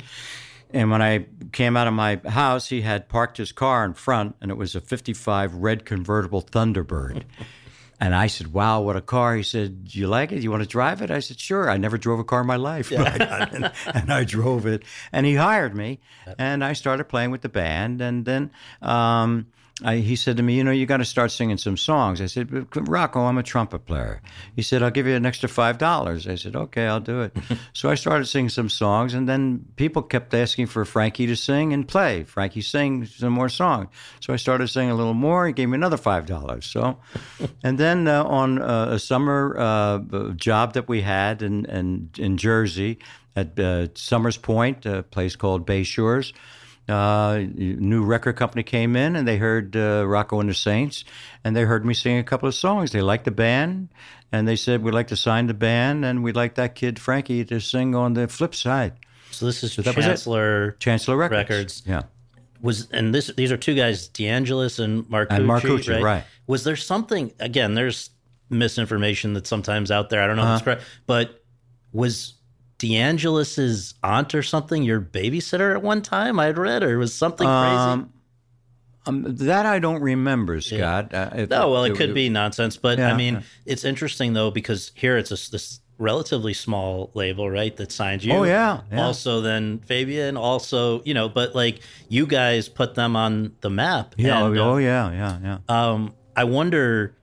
And 0.71 0.91
when 0.91 1.03
I 1.03 1.27
came 1.53 1.77
out 1.77 1.87
of 1.87 1.95
my 1.95 2.21
house, 2.27 2.69
he 2.69 2.83
had 2.83 3.09
parked 3.09 3.39
his 3.39 3.53
car 3.53 3.85
in 3.85 3.95
front, 3.95 4.37
and 4.41 4.51
it 4.51 4.57
was 4.57 4.75
a 4.75 4.81
55 4.81 5.55
red 5.55 5.85
convertible 5.85 6.43
Thunderbird. 6.43 7.25
And 8.01 8.15
I 8.15 8.29
said, 8.29 8.53
"Wow, 8.53 8.83
what 8.83 8.95
a 8.95 9.01
car!" 9.01 9.35
He 9.35 9.43
said, 9.43 9.87
"Do 9.87 9.99
you 9.99 10.07
like 10.07 10.31
it? 10.31 10.41
You 10.41 10.53
want 10.53 10.63
to 10.63 10.69
drive 10.69 11.03
it?" 11.03 11.11
I 11.11 11.19
said, 11.19 11.41
"Sure." 11.41 11.69
I 11.69 11.79
never 11.79 11.99
drove 11.99 12.21
a 12.21 12.25
car 12.25 12.43
in 12.43 12.47
my 12.47 12.55
life, 12.55 12.93
and, 12.93 13.73
and 13.87 14.13
I 14.13 14.23
drove 14.23 14.67
it. 14.67 14.85
And 15.11 15.27
he 15.27 15.35
hired 15.35 15.75
me, 15.75 15.99
and 16.39 16.63
I 16.63 16.75
started 16.75 17.05
playing 17.09 17.33
with 17.33 17.41
the 17.41 17.49
band. 17.49 18.01
And 18.01 18.25
then 18.25 18.53
um, 18.83 19.49
I, 19.85 19.97
he 19.97 20.17
said 20.17 20.37
to 20.39 20.43
me, 20.43 20.55
"You 20.55 20.65
know, 20.65 20.73
you 20.73 20.87
got 20.87 20.97
to 20.97 21.05
start 21.05 21.31
singing 21.31 21.57
some 21.57 21.77
songs." 21.77 22.21
I 22.21 22.27
said, 22.27 22.51
"But, 22.51 22.89
"Rocco, 22.89 23.21
I'm 23.25 23.39
a 23.39 23.43
trumpet 23.43 23.87
player." 23.87 24.21
He 24.57 24.63
said, 24.63 24.83
"I'll 24.83 24.91
give 24.91 25.07
you 25.07 25.15
an 25.15 25.25
extra 25.25 25.49
five 25.49 25.79
dollars." 25.79 26.27
I 26.27 26.35
said, 26.35 26.57
"Okay, 26.57 26.87
I'll 26.87 27.01
do 27.01 27.23
it." 27.23 27.37
so 27.73 27.89
I 27.89 27.95
started 27.95 28.27
singing 28.27 28.49
some 28.49 28.69
songs, 28.69 29.15
and 29.15 29.29
then 29.29 29.65
people 29.77 30.03
kept 30.03 30.35
asking 30.35 30.67
for 30.67 30.85
Frankie 30.85 31.27
to 31.27 31.37
sing 31.37 31.73
and 31.73 31.87
play. 31.87 32.25
Frankie, 32.25 32.61
sing 32.61 33.07
some 33.07 33.33
more 33.33 33.49
songs. 33.49 33.89
So 34.21 34.33
I 34.33 34.37
started 34.37 34.69
singing 34.69 34.91
a 34.91 34.97
little 34.97 35.15
more. 35.15 35.47
He 35.47 35.53
gave 35.53 35.69
me 35.69 35.77
another 35.77 35.97
five 35.97 36.27
dollars. 36.27 36.67
So, 36.67 36.99
and 37.63 37.79
then 37.79 38.09
uh, 38.09 38.25
on 38.25 38.61
uh, 38.61 38.89
a 38.91 38.99
summer 38.99 39.55
uh, 39.59 39.99
job 40.35 40.73
that 40.73 40.89
we 40.89 41.03
had 41.03 41.41
in 41.41 41.67
in, 41.67 42.11
in 42.19 42.37
Jersey 42.37 42.99
at 43.37 43.59
uh, 43.59 43.87
Somers 43.95 44.37
Point, 44.37 44.87
a 44.87 45.05
place 45.05 45.37
called 45.37 45.65
Bay 45.65 45.85
Shores. 45.85 46.33
Uh, 46.89 47.45
new 47.55 48.03
record 48.03 48.37
company 48.37 48.63
came 48.63 48.97
in 48.97 49.15
and 49.15 49.29
they 49.29 49.37
heard 49.37 49.77
uh, 49.77 50.05
Rocco 50.07 50.41
and 50.41 50.49
the 50.49 50.55
Saints, 50.55 51.05
and 51.45 51.55
they 51.55 51.63
heard 51.63 51.85
me 51.85 51.93
sing 51.95 52.19
a 52.19 52.25
couple 52.25 52.49
of 52.49 52.55
songs. 52.55 52.93
They 52.93 53.03
liked 53.03 53.25
the 53.27 53.31
band, 53.31 53.89
and 54.33 54.49
they 54.49 54.57
said 54.57 54.83
we'd 54.83 54.95
like 54.95 55.09
to 55.09 55.17
sign 55.17 55.47
the 55.49 55.55
band, 55.55 56.05
and 56.05 56.23
we'd 56.23 56.37
like 56.37 56.55
that 56.55 56.75
kid 56.75 56.99
Frankie 56.99 57.45
to 57.45 57.61
sing 57.61 57.95
on 57.95 58.15
the 58.15 58.27
flip 58.29 58.55
side. 58.55 58.95
so 59.31 59.45
this 59.47 59.63
is 59.63 59.77
was. 59.77 59.85
Chancellor 59.95 60.73
Chancellor 60.81 61.17
Records. 61.19 61.39
Records. 61.51 61.83
Yeah. 61.87 62.03
was 62.63 62.89
and 62.91 63.15
this 63.15 63.27
these 63.37 63.53
are 63.53 63.59
two 63.59 63.75
guys, 63.75 64.09
DeAngelis 64.09 64.79
and 64.83 65.05
Marcucci. 65.05 65.31
And 65.31 65.45
Marcucci, 65.47 65.95
right? 65.95 66.03
right. 66.03 66.25
Was 66.47 66.65
there 66.65 66.77
something 66.77 67.33
again? 67.39 67.75
There's 67.75 68.11
misinformation 68.51 69.35
that's 69.35 69.51
sometimes 69.51 69.91
out 69.91 70.09
there. 70.09 70.23
I 70.23 70.27
don't 70.27 70.37
know 70.37 70.43
if 70.43 70.47
Uh-huh. 70.47 70.55
it's 70.57 70.65
correct, 70.65 70.83
but 71.07 71.43
was 71.93 72.33
DeAngelis's 72.79 73.95
aunt 74.03 74.35
or 74.35 74.43
something 74.43 74.83
your 74.83 75.01
babysitter 75.01 75.75
at 75.75 75.83
one 75.83 76.03
time? 76.03 76.39
I 76.39 76.47
had 76.47 76.59
read, 76.59 76.83
or 76.83 76.99
was 76.99 77.15
something 77.15 77.47
crazy? 77.47 77.77
Um, 77.77 78.13
um, 79.07 79.25
that 79.37 79.67
I 79.67 79.79
don't 79.79 80.03
remember, 80.03 80.61
Scott. 80.61 81.15
Uh, 81.15 81.31
if- 81.35 81.51
No, 81.51 81.71
well, 81.71 81.85
it 81.85 81.97
could 81.97 82.15
be 82.15 82.29
nonsense, 82.29 82.77
but 82.77 83.01
I 83.01 83.17
mean, 83.17 83.35
yeah. 83.35 83.41
it's 83.65 83.85
interesting 83.85 84.35
though 84.35 84.51
because 84.51 84.93
here 84.95 85.17
it's 85.17 85.31
a, 85.31 85.51
this 85.51 85.81
relatively 85.99 86.55
small 86.55 87.11
label, 87.15 87.51
right, 87.51 87.77
that 87.77 87.91
signs 87.91 88.25
you. 88.25 88.33
Oh, 88.33 88.45
yeah, 88.45 88.83
yeah. 88.93 89.05
Also, 89.05 89.41
then 89.41 89.79
Fabian, 89.81 90.37
also, 90.37 91.03
you 91.03 91.15
know, 91.15 91.29
but 91.29 91.55
like 91.55 91.81
you 92.09 92.27
guys 92.27 92.69
put 92.69 92.95
them 92.95 93.17
on 93.17 93.53
the 93.63 93.71
map. 93.71 94.15
Yeah. 94.17 94.47
and, 94.47 94.59
oh, 94.59 94.75
uh, 94.75 94.77
yeah. 94.77 95.11
Yeah. 95.11 95.39
Yeah. 95.43 95.59
um, 95.69 96.15
I 96.37 96.45
wonder. 96.45 97.15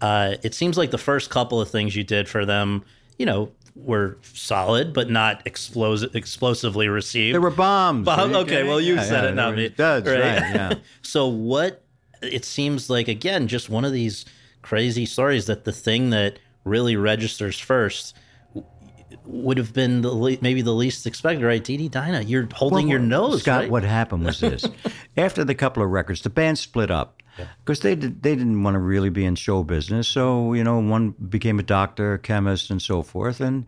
Uh, 0.00 0.34
it 0.42 0.52
seems 0.54 0.76
like 0.76 0.90
the 0.90 0.98
first 0.98 1.30
couple 1.30 1.60
of 1.60 1.70
things 1.70 1.94
you 1.96 2.04
did 2.04 2.28
for 2.28 2.44
them, 2.44 2.84
you 3.18 3.24
know, 3.24 3.50
were 3.76 4.18
solid, 4.22 4.92
but 4.92 5.10
not 5.10 5.42
explosive, 5.46 6.14
explosively 6.14 6.88
received. 6.88 7.34
There 7.34 7.40
were 7.40 7.50
bombs. 7.50 8.04
Bomb- 8.06 8.34
okay, 8.36 8.62
well, 8.62 8.80
you 8.80 8.94
Yeah, 8.94 9.02
said 9.02 9.24
yeah, 9.24 9.30
it, 9.30 9.34
not 9.34 9.56
me. 9.56 9.68
Duds, 9.68 10.06
right? 10.06 10.16
Yeah. 10.18 10.74
so 11.02 11.26
what? 11.26 11.82
It 12.22 12.44
seems 12.44 12.88
like 12.88 13.08
again, 13.08 13.48
just 13.48 13.68
one 13.68 13.84
of 13.84 13.92
these 13.92 14.24
crazy 14.62 15.04
stories 15.06 15.46
that 15.46 15.64
the 15.64 15.72
thing 15.72 16.10
that 16.10 16.38
really 16.64 16.96
registers 16.96 17.58
first 17.58 18.16
would 19.26 19.58
have 19.58 19.72
been 19.72 20.02
the 20.02 20.10
le- 20.10 20.36
maybe 20.40 20.62
the 20.62 20.72
least 20.72 21.06
expected, 21.06 21.44
right? 21.44 21.62
Dee 21.62 21.76
Dee 21.76 21.88
Dinah, 21.88 22.22
you're 22.22 22.48
holding 22.54 22.88
your 22.88 22.98
nose, 22.98 23.42
Scott, 23.42 23.62
right? 23.62 23.70
what 23.70 23.82
happened 23.82 24.24
was 24.24 24.40
this: 24.40 24.64
after 25.16 25.44
the 25.44 25.54
couple 25.54 25.82
of 25.82 25.90
records, 25.90 26.22
the 26.22 26.30
band 26.30 26.58
split 26.58 26.90
up 26.90 27.22
because 27.58 27.80
they 27.80 27.94
did, 27.94 28.22
they 28.22 28.36
didn't 28.36 28.62
want 28.62 28.74
to 28.74 28.78
really 28.78 29.10
be 29.10 29.24
in 29.24 29.34
show 29.34 29.62
business. 29.62 30.08
So 30.08 30.52
you 30.52 30.64
know, 30.64 30.78
one 30.78 31.10
became 31.10 31.58
a 31.58 31.62
doctor, 31.62 32.14
a 32.14 32.18
chemist, 32.18 32.70
and 32.70 32.80
so 32.80 33.02
forth, 33.02 33.40
and 33.40 33.66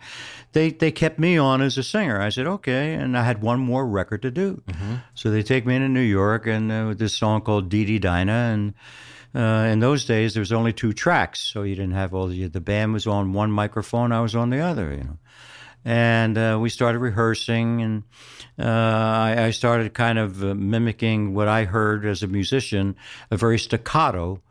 they 0.52 0.70
they 0.70 0.90
kept 0.92 1.18
me 1.18 1.36
on 1.38 1.62
as 1.62 1.78
a 1.78 1.82
singer. 1.82 2.20
I 2.20 2.28
said 2.28 2.46
okay, 2.46 2.94
and 2.94 3.16
I 3.16 3.24
had 3.24 3.42
one 3.42 3.60
more 3.60 3.86
record 3.86 4.22
to 4.22 4.30
do. 4.30 4.62
So 5.14 5.30
they 5.30 5.42
take 5.42 5.66
me 5.66 5.76
into 5.76 5.88
New 5.88 6.00
York, 6.00 6.46
and 6.46 6.70
uh, 6.70 6.84
with 6.88 6.98
this 6.98 7.16
song 7.16 7.40
called 7.42 7.68
Dee 7.68 7.84
Dee 7.84 7.98
Dinah, 7.98 8.32
and. 8.32 8.74
Uh, 9.34 9.66
in 9.66 9.80
those 9.80 10.06
days, 10.06 10.32
there 10.32 10.40
was 10.40 10.52
only 10.52 10.72
two 10.72 10.94
tracks, 10.94 11.40
so 11.40 11.62
you 11.62 11.74
didn't 11.74 11.92
have 11.92 12.14
all 12.14 12.26
the. 12.26 12.48
The 12.48 12.60
band 12.60 12.94
was 12.94 13.06
on 13.06 13.34
one 13.34 13.50
microphone, 13.50 14.10
I 14.10 14.22
was 14.22 14.34
on 14.34 14.48
the 14.48 14.60
other. 14.60 14.90
You 14.92 15.04
know, 15.04 15.18
and 15.86 16.36
uh, 16.36 16.58
we 16.60 16.68
started 16.68 16.98
rehearsing 16.98 17.80
and 17.80 18.02
uh, 18.58 18.64
I, 18.64 19.44
I 19.44 19.50
started 19.52 19.94
kind 19.94 20.18
of 20.18 20.42
uh, 20.42 20.54
mimicking 20.54 21.32
what 21.32 21.46
i 21.46 21.64
heard 21.64 22.04
as 22.04 22.22
a 22.22 22.26
musician 22.26 22.96
a 23.30 23.36
very 23.36 23.58
staccato 23.58 24.42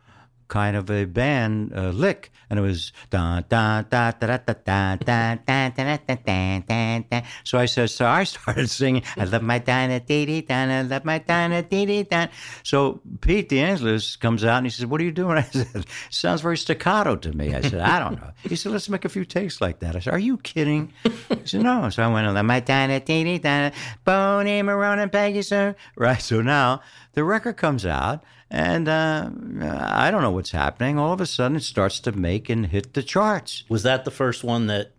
kind 0.48 0.76
of 0.76 0.90
a 0.90 1.04
band 1.04 1.72
uh, 1.74 1.90
lick 1.90 2.30
and 2.48 2.58
it 2.58 2.62
was 2.62 2.92
da 3.10 3.40
da 3.40 3.82
da 3.82 4.12
da 4.12 4.36
da 4.36 4.54
da 4.54 4.54
da 4.54 4.94
da 4.94 5.34
da 5.34 5.68
da 5.68 5.96
da 5.96 6.16
da 6.16 6.58
da 6.66 6.98
da 7.10 7.22
so 7.44 7.58
i 7.58 7.66
said 7.66 7.90
so 7.90 8.06
i 8.06 8.22
started 8.24 8.70
singing 8.70 9.02
i 9.16 9.24
love 9.24 9.42
my 9.42 9.58
Dinah 9.58 10.00
dee 10.00 10.26
dee 10.26 10.46
I 10.48 10.82
love 10.82 11.04
my 11.04 11.18
Dinah 11.18 11.62
dee 11.62 11.86
dee 11.86 12.28
so 12.62 13.00
pete 13.20 13.48
DeAngelis 13.48 14.18
comes 14.20 14.44
out 14.44 14.58
and 14.58 14.66
he 14.66 14.70
says 14.70 14.86
what 14.86 15.00
are 15.00 15.04
you 15.04 15.12
doing 15.12 15.36
i 15.36 15.42
said 15.42 15.86
sounds 16.10 16.40
very 16.40 16.56
staccato 16.56 17.16
to 17.16 17.32
me 17.32 17.54
i 17.54 17.60
said 17.60 17.80
i 17.80 17.98
don't 17.98 18.20
know 18.20 18.30
he 18.42 18.54
said 18.56 18.72
let's 18.72 18.88
make 18.88 19.04
a 19.04 19.08
few 19.08 19.24
takes 19.24 19.60
like 19.60 19.80
that 19.80 19.96
i 19.96 19.98
said 19.98 20.12
are 20.12 20.18
you 20.18 20.38
kidding 20.38 20.92
he 21.02 21.46
said 21.46 21.62
no 21.62 21.90
so 21.90 22.02
i 22.02 22.06
went 22.06 22.26
"I 22.26 22.30
love 22.30 22.44
my 22.46 22.60
Dinah 22.60 23.00
dee 23.00 23.24
dee 23.24 23.38
Dinah 23.38 23.72
Boney 24.04 24.62
Marone 24.62 25.02
and 25.02 25.12
Peggy 25.12 25.42
Sue 25.42 25.74
right 25.96 26.22
so 26.22 26.40
now 26.40 26.82
the 27.16 27.24
record 27.24 27.56
comes 27.56 27.84
out 27.84 28.22
and 28.50 28.88
uh, 28.88 29.28
I 29.62 30.10
don't 30.12 30.22
know 30.22 30.30
what's 30.30 30.52
happening. 30.52 30.98
All 30.98 31.12
of 31.12 31.20
a 31.20 31.26
sudden, 31.26 31.56
it 31.56 31.64
starts 31.64 31.98
to 32.00 32.12
make 32.12 32.48
and 32.48 32.66
hit 32.66 32.92
the 32.94 33.02
charts. 33.02 33.64
Was 33.68 33.82
that 33.82 34.04
the 34.04 34.10
first 34.12 34.44
one 34.44 34.68
that 34.68 34.92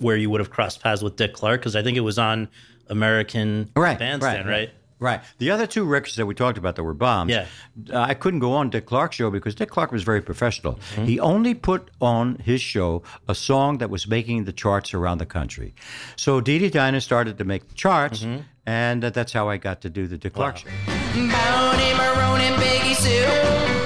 where 0.00 0.16
you 0.16 0.28
would 0.30 0.40
have 0.40 0.50
crossed 0.50 0.82
paths 0.82 1.02
with 1.02 1.14
Dick 1.16 1.34
Clark? 1.34 1.60
Because 1.60 1.76
I 1.76 1.82
think 1.84 1.96
it 1.96 2.00
was 2.00 2.18
on 2.18 2.48
American 2.88 3.70
Right, 3.76 3.96
Bandstand, 3.98 4.48
right, 4.48 4.52
right? 4.52 4.70
Right. 5.00 5.20
The 5.38 5.50
other 5.50 5.66
two 5.66 5.84
records 5.84 6.16
that 6.16 6.24
we 6.24 6.34
talked 6.34 6.56
about 6.56 6.76
that 6.76 6.82
were 6.82 6.94
bombs. 6.94 7.30
Yeah. 7.30 7.46
uh, 7.92 7.98
I 8.00 8.14
couldn't 8.14 8.40
go 8.40 8.52
on 8.54 8.70
Dick 8.70 8.86
Clark's 8.86 9.16
show 9.16 9.30
because 9.30 9.54
Dick 9.54 9.68
Clark 9.68 9.92
was 9.92 10.02
very 10.02 10.22
professional. 10.22 10.74
Mm-hmm. 10.94 11.04
He 11.04 11.20
only 11.20 11.52
put 11.54 11.90
on 12.00 12.36
his 12.36 12.62
show 12.62 13.02
a 13.28 13.34
song 13.34 13.78
that 13.78 13.90
was 13.90 14.08
making 14.08 14.44
the 14.44 14.52
charts 14.52 14.94
around 14.94 15.18
the 15.18 15.26
country. 15.26 15.74
So 16.16 16.40
Dee 16.40 16.58
Dee 16.58 16.70
Dinah 16.70 17.02
started 17.02 17.36
to 17.38 17.44
make 17.44 17.68
the 17.68 17.74
charts, 17.74 18.20
Mm-hmm. 18.22 18.42
and 18.66 19.04
uh, 19.04 19.10
that's 19.10 19.32
how 19.32 19.48
I 19.48 19.58
got 19.58 19.82
to 19.82 19.90
do 19.90 20.06
the 20.06 20.16
Dick 20.16 20.32
Clark 20.32 20.58
show. 20.58 20.68
Bonnie 21.14 21.94
Maroon 21.94 22.40
and 22.40 22.56
Peggy 22.56 22.94
Sue. 22.94 23.83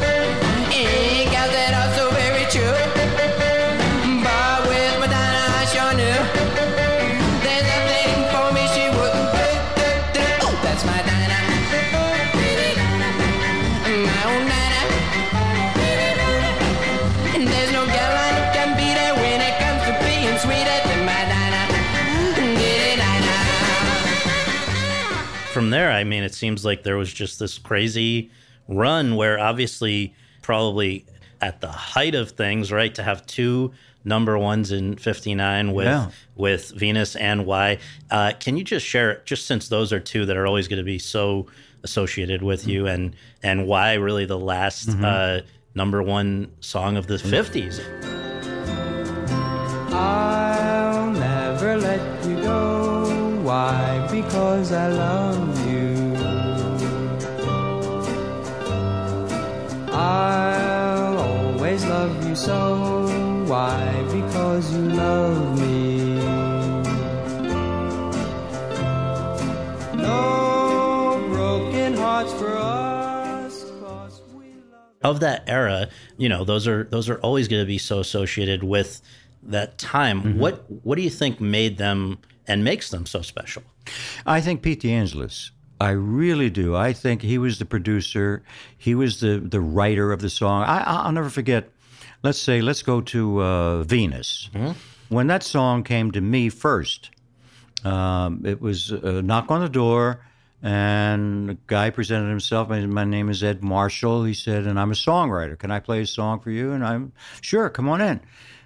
From 25.58 25.70
there, 25.70 25.90
I 25.90 26.04
mean, 26.04 26.22
it 26.22 26.34
seems 26.34 26.64
like 26.64 26.82
there 26.84 26.96
was 26.96 27.12
just 27.12 27.38
this 27.38 27.58
crazy 27.58 28.30
run 28.68 29.16
where 29.16 29.38
obviously, 29.38 30.14
probably 30.42 31.04
at 31.40 31.60
the 31.60 31.68
height 31.68 32.14
of 32.14 32.30
things, 32.32 32.70
right, 32.72 32.94
to 32.94 33.02
have 33.02 33.26
two 33.26 33.72
number 34.04 34.38
ones 34.38 34.72
in 34.72 34.96
59 34.96 35.72
with 35.72 35.86
Yeah. 35.86 36.10
with 36.36 36.70
Venus 36.76 37.16
and 37.16 37.44
Why. 37.46 37.78
Uh, 38.10 38.32
can 38.38 38.56
you 38.56 38.64
just 38.64 38.86
share, 38.86 39.20
just 39.24 39.46
since 39.46 39.68
those 39.68 39.92
are 39.92 40.00
two 40.00 40.24
that 40.26 40.36
are 40.36 40.46
always 40.46 40.68
going 40.68 40.78
to 40.78 40.84
be 40.84 40.98
so 40.98 41.46
associated 41.84 42.42
with 42.42 42.66
you 42.66 42.86
and 42.86 43.14
and 43.42 43.66
why 43.66 43.94
really 43.94 44.24
the 44.26 44.38
last 44.38 44.88
uh, 45.02 45.40
number 45.74 46.02
one 46.02 46.50
song 46.60 46.96
of 46.96 47.06
the 47.06 47.16
50s? 47.16 47.80
I'll 49.92 51.10
never 51.12 51.76
let 51.76 52.24
you 52.26 52.36
go. 52.42 53.40
Why? 53.42 53.97
Because 54.22 54.72
I 54.72 54.88
love 54.88 55.70
you. 55.70 56.16
I'll 59.94 61.18
always 61.18 61.84
love 61.86 62.28
you 62.28 62.34
so. 62.34 63.06
Why? 63.46 63.78
Because 64.10 64.74
you 64.74 64.88
love 64.88 65.60
me. 65.60 66.16
No 69.94 71.24
broken 71.30 71.94
hearts 71.94 72.32
for 72.32 72.56
us. 72.56 73.64
'cause 73.80 74.20
we 74.34 74.46
love 74.72 75.14
of 75.14 75.20
that 75.20 75.44
era, 75.46 75.88
you 76.16 76.28
know, 76.28 76.42
those 76.44 76.66
are 76.66 76.84
those 76.90 77.08
are 77.08 77.18
always 77.20 77.46
going 77.46 77.62
to 77.62 77.66
be 77.66 77.78
so 77.78 78.00
associated 78.00 78.64
with 78.64 79.00
that 79.44 79.78
time. 79.78 80.22
Mm-hmm. 80.22 80.40
What 80.40 80.64
what 80.82 80.96
do 80.96 81.02
you 81.02 81.10
think 81.10 81.40
made 81.40 81.78
them 81.78 82.18
and 82.48 82.64
makes 82.64 82.90
them 82.90 83.06
so 83.06 83.22
special? 83.22 83.62
I 84.26 84.40
think 84.40 84.62
Pete 84.62 84.82
DeAngelis. 84.82 85.50
I 85.80 85.90
really 85.90 86.50
do. 86.50 86.74
I 86.74 86.92
think 86.92 87.22
he 87.22 87.38
was 87.38 87.58
the 87.58 87.64
producer. 87.64 88.42
He 88.76 88.94
was 88.94 89.20
the 89.20 89.38
the 89.38 89.60
writer 89.60 90.12
of 90.12 90.20
the 90.20 90.30
song. 90.30 90.64
I, 90.64 90.82
I'll 90.84 91.12
never 91.12 91.30
forget. 91.30 91.70
Let's 92.22 92.38
say, 92.38 92.60
let's 92.60 92.82
go 92.82 93.00
to 93.00 93.42
uh, 93.42 93.82
Venus. 93.84 94.50
When 95.08 95.28
that 95.28 95.44
song 95.44 95.84
came 95.84 96.10
to 96.10 96.20
me 96.20 96.48
first, 96.48 97.10
um, 97.84 98.42
it 98.44 98.60
was 98.60 98.90
a 98.90 99.22
knock 99.22 99.52
on 99.52 99.60
the 99.60 99.68
door, 99.68 100.26
and 100.60 101.48
the 101.48 101.56
guy 101.68 101.90
presented 101.90 102.28
himself. 102.28 102.68
My, 102.68 102.84
my 102.86 103.04
name 103.04 103.28
is 103.28 103.44
Ed 103.44 103.62
Marshall. 103.62 104.24
He 104.24 104.34
said, 104.34 104.66
and 104.66 104.80
I'm 104.80 104.90
a 104.90 104.94
songwriter. 104.94 105.56
Can 105.56 105.70
I 105.70 105.78
play 105.78 106.00
a 106.00 106.06
song 106.06 106.40
for 106.40 106.50
you? 106.50 106.72
And 106.72 106.84
I'm 106.84 107.12
sure. 107.40 107.70
Come 107.70 107.88
on 107.88 108.00
in. 108.00 108.20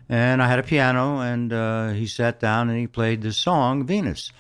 And 0.09 0.43
I 0.43 0.49
had 0.49 0.59
a 0.59 0.63
piano, 0.63 1.21
and 1.21 1.53
uh, 1.53 1.91
he 1.91 2.07
sat 2.07 2.41
down 2.41 2.71
and 2.71 2.79
he 2.79 2.87
played 2.87 3.23
the 3.23 3.33
song 3.33 3.85
Venus. 3.85 4.33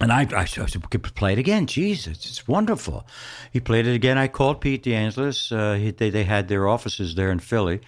And 0.00 0.12
I, 0.12 0.26
I 0.32 0.44
said, 0.44 0.76
we 0.76 0.88
could 0.88 1.02
play 1.14 1.32
it 1.32 1.38
again. 1.40 1.66
Jesus, 1.66 2.24
it's 2.24 2.46
wonderful. 2.46 3.04
He 3.52 3.58
played 3.58 3.86
it 3.86 3.94
again. 3.94 4.16
I 4.16 4.28
called 4.28 4.60
Pete 4.60 4.84
DeAngelis. 4.84 5.50
Uh, 5.50 5.76
he, 5.76 5.90
they, 5.90 6.10
they 6.10 6.24
had 6.24 6.46
their 6.46 6.68
offices 6.68 7.16
there 7.16 7.32
in 7.32 7.40
Philly. 7.40 7.80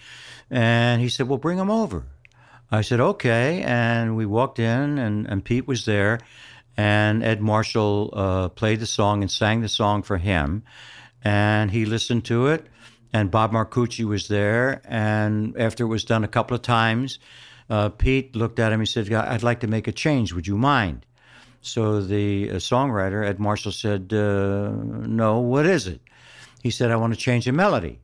And 0.49 1.01
he 1.01 1.07
said, 1.07 1.29
well, 1.29 1.37
bring 1.37 1.57
him 1.57 1.71
over. 1.71 2.05
I 2.69 2.81
said, 2.81 2.99
okay. 2.99 3.61
And 3.63 4.17
we 4.17 4.25
walked 4.25 4.59
in, 4.59 4.97
and, 4.97 5.25
and 5.25 5.43
Pete 5.45 5.67
was 5.67 5.85
there. 5.85 6.19
And 6.75 7.23
Ed 7.23 7.41
Marshall 7.41 8.09
uh, 8.13 8.49
played 8.49 8.81
the 8.81 8.85
song 8.85 9.21
and 9.21 9.31
sang 9.31 9.61
the 9.61 9.69
song 9.69 10.03
for 10.03 10.17
him. 10.17 10.63
And 11.23 11.71
he 11.71 11.85
listened 11.85 12.25
to 12.25 12.47
it. 12.47 12.65
And 13.13 13.31
Bob 13.31 13.53
Marcucci 13.53 14.05
was 14.05 14.27
there. 14.27 14.81
And 14.85 15.57
after 15.57 15.85
it 15.85 15.87
was 15.87 16.03
done 16.03 16.25
a 16.25 16.29
couple 16.29 16.55
of 16.55 16.61
times, 16.61 17.19
uh, 17.69 17.89
Pete 17.89 18.35
looked 18.35 18.59
at 18.59 18.73
him. 18.73 18.81
He 18.81 18.85
said, 18.85 19.11
I'd 19.13 19.43
like 19.43 19.61
to 19.61 19.67
make 19.67 19.87
a 19.87 19.93
change. 19.93 20.33
Would 20.33 20.47
you 20.47 20.57
mind? 20.57 21.05
So 21.61 22.01
the 22.01 22.49
uh, 22.49 22.55
songwriter, 22.55 23.25
Ed 23.25 23.39
Marshall, 23.39 23.71
said, 23.71 24.11
uh, 24.13 24.71
No, 25.05 25.39
what 25.39 25.65
is 25.65 25.87
it? 25.87 26.01
He 26.61 26.69
said, 26.71 26.91
I 26.91 26.95
want 26.95 27.13
to 27.13 27.19
change 27.19 27.45
the 27.45 27.51
melody. 27.51 27.99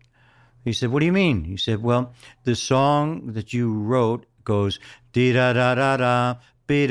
He 0.64 0.74
said, 0.74 0.90
What 0.90 1.00
do 1.00 1.06
you 1.06 1.14
mean? 1.14 1.44
He 1.44 1.58
said, 1.58 1.82
Well, 1.82 2.14
the 2.44 2.56
song 2.56 3.34
that 3.34 3.54
you 3.54 3.74
wrote 3.74 4.26
goes 4.44 4.80
dee 5.12 5.34
da 5.34 5.54
da 5.54 5.76
da 5.76 5.98
da. 5.98 6.36
He 6.70 6.88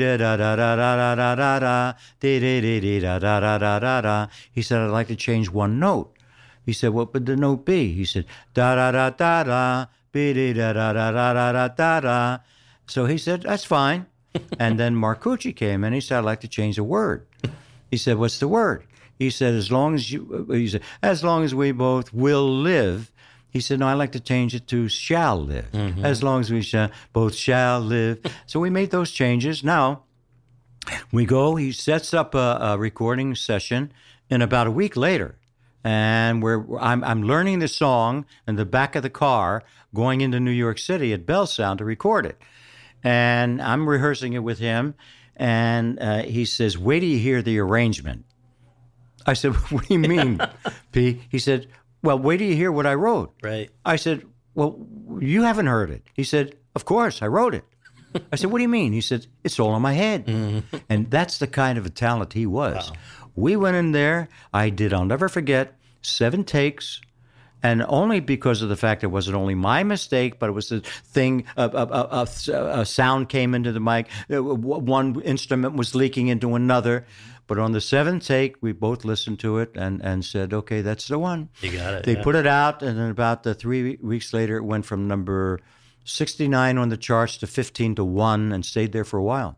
said, 4.61 4.81
I'd 4.81 4.91
like 4.91 5.07
to 5.07 5.15
change 5.15 5.49
one 5.49 5.79
note. 5.79 6.17
He 6.65 6.73
said, 6.73 6.89
What 6.89 7.13
would 7.13 7.27
the 7.27 7.35
note 7.35 7.65
be? 7.65 7.93
He 7.93 8.03
said, 8.03 8.25
da 8.55 8.75
da 8.75 8.91
da 8.91 9.09
da 9.11 9.43
da, 9.43 9.85
da 10.11 10.73
da 10.73 10.73
da 10.73 11.11
da 11.11 11.51
da 11.51 11.67
da 11.67 11.99
da. 11.99 12.39
So 12.87 13.05
he 13.05 13.19
said, 13.19 13.43
That's 13.43 13.63
fine 13.63 14.07
and 14.59 14.79
then 14.79 14.95
Marcucci 14.95 15.55
came 15.55 15.83
in. 15.83 15.93
He 15.93 16.01
said, 16.01 16.19
I'd 16.19 16.25
like 16.25 16.41
to 16.41 16.47
change 16.47 16.77
a 16.77 16.83
word. 16.83 17.25
He 17.89 17.97
said, 17.97 18.17
What's 18.17 18.39
the 18.39 18.47
word? 18.47 18.83
He 19.17 19.29
said, 19.29 19.53
As 19.53 19.71
long 19.71 19.95
as 19.95 20.11
you, 20.11 20.47
uh, 20.49 20.53
he 20.53 20.67
said, 20.67 20.81
As 21.01 21.23
long 21.23 21.43
as 21.43 21.55
we 21.55 21.71
both 21.71 22.13
will 22.13 22.49
live. 22.49 23.11
He 23.49 23.61
said, 23.61 23.79
No, 23.79 23.87
I'd 23.87 23.93
like 23.93 24.11
to 24.11 24.19
change 24.19 24.53
it 24.53 24.67
to 24.67 24.87
shall 24.87 25.41
live. 25.41 25.71
Mm-hmm. 25.71 26.05
As 26.05 26.21
long 26.21 26.41
as 26.41 26.51
we 26.51 26.61
shall, 26.61 26.91
both 27.13 27.33
shall 27.33 27.79
live. 27.79 28.19
So 28.45 28.59
we 28.59 28.69
made 28.69 28.91
those 28.91 29.11
changes. 29.11 29.63
Now, 29.63 30.03
we 31.11 31.25
go, 31.25 31.55
he 31.55 31.71
sets 31.71 32.13
up 32.13 32.35
a, 32.35 32.57
a 32.61 32.77
recording 32.77 33.35
session, 33.35 33.91
and 34.29 34.43
about 34.43 34.67
a 34.67 34.71
week 34.71 34.95
later, 34.95 35.37
and 35.83 36.41
we're 36.41 36.77
I'm 36.77 37.03
I'm 37.03 37.23
learning 37.23 37.59
the 37.59 37.67
song 37.67 38.25
in 38.47 38.55
the 38.55 38.65
back 38.65 38.95
of 38.95 39.03
the 39.03 39.09
car 39.09 39.63
going 39.93 40.21
into 40.21 40.39
New 40.39 40.51
York 40.51 40.79
City 40.79 41.13
at 41.13 41.25
Bell 41.25 41.47
Sound 41.47 41.79
to 41.79 41.85
record 41.85 42.25
it, 42.25 42.41
and 43.03 43.61
I'm 43.61 43.87
rehearsing 43.87 44.33
it 44.33 44.39
with 44.43 44.59
him, 44.59 44.95
and 45.35 45.99
uh, 45.99 46.23
he 46.23 46.45
says, 46.45 46.77
"Wait 46.77 47.01
till 47.01 47.09
you 47.09 47.19
hear 47.19 47.41
the 47.41 47.59
arrangement." 47.59 48.25
I 49.25 49.33
said, 49.33 49.53
"What 49.71 49.87
do 49.87 49.93
you 49.93 49.99
mean, 49.99 50.39
Pete?" 50.91 51.21
He 51.29 51.39
said, 51.39 51.67
"Well, 52.03 52.19
wait 52.19 52.37
till 52.37 52.47
you 52.47 52.55
hear 52.55 52.71
what 52.71 52.85
I 52.85 52.93
wrote." 52.95 53.33
Right. 53.41 53.69
I 53.85 53.95
said, 53.95 54.23
"Well, 54.55 54.77
you 55.19 55.43
haven't 55.43 55.67
heard 55.67 55.89
it." 55.89 56.03
He 56.13 56.23
said, 56.23 56.55
"Of 56.75 56.85
course, 56.85 57.21
I 57.21 57.27
wrote 57.27 57.53
it." 57.53 57.65
I 58.31 58.35
said, 58.35 58.51
"What 58.51 58.59
do 58.59 58.63
you 58.63 58.69
mean?" 58.69 58.93
He 58.93 59.01
said, 59.01 59.27
"It's 59.43 59.59
all 59.59 59.75
in 59.75 59.81
my 59.81 59.93
head," 59.93 60.27
and 60.89 61.11
that's 61.11 61.37
the 61.37 61.47
kind 61.47 61.77
of 61.77 61.85
a 61.85 61.89
talent 61.89 62.33
he 62.33 62.45
was. 62.45 62.91
We 63.35 63.55
went 63.55 63.77
in 63.77 63.91
there. 63.91 64.29
I 64.53 64.69
did. 64.71 64.93
I'll 64.93 65.05
never 65.05 65.29
forget. 65.29 65.75
Seven 66.01 66.43
takes. 66.43 67.01
And 67.63 67.83
only 67.87 68.19
because 68.19 68.61
of 68.61 68.69
the 68.69 68.77
fact 68.77 69.03
it 69.03 69.07
wasn't 69.07 69.35
only 69.35 69.55
my 69.55 69.83
mistake, 69.83 70.37
but 70.39 70.49
it 70.49 70.53
was 70.53 70.69
the 70.69 70.81
thing. 70.81 71.45
A, 71.57 71.63
a, 71.63 71.85
a, 71.85 72.27
a, 72.53 72.79
a 72.81 72.85
sound 72.85 73.29
came 73.29 73.55
into 73.55 73.71
the 73.71 73.79
mic. 73.79 74.07
Uh, 74.31 74.43
One 74.43 75.19
instrument 75.21 75.75
was 75.75 75.95
leaking 75.95 76.27
into 76.27 76.55
another. 76.55 77.05
But 77.47 77.59
on 77.59 77.71
the 77.71 77.79
seventh 77.79 78.27
take, 78.27 78.57
we 78.61 78.73
both 78.73 79.05
listened 79.05 79.39
to 79.39 79.59
it 79.59 79.71
and, 79.75 80.01
and 80.03 80.25
said, 80.25 80.53
"Okay, 80.53 80.81
that's 80.81 81.07
the 81.07 81.17
one." 81.17 81.47
You 81.61 81.71
got 81.71 81.93
it, 81.93 82.03
They 82.03 82.15
yeah. 82.15 82.23
put 82.23 82.35
it 82.35 82.45
out, 82.45 82.83
and 82.83 82.99
then 82.99 83.09
about 83.09 83.43
the 83.43 83.53
three 83.55 83.97
weeks 84.01 84.33
later, 84.33 84.57
it 84.57 84.65
went 84.65 84.85
from 84.85 85.07
number 85.07 85.61
sixty-nine 86.03 86.77
on 86.77 86.89
the 86.89 86.97
charts 86.97 87.37
to 87.37 87.47
fifteen 87.47 87.95
to 87.95 88.03
one, 88.03 88.51
and 88.51 88.65
stayed 88.65 88.91
there 88.91 89.05
for 89.05 89.17
a 89.17 89.23
while. 89.23 89.57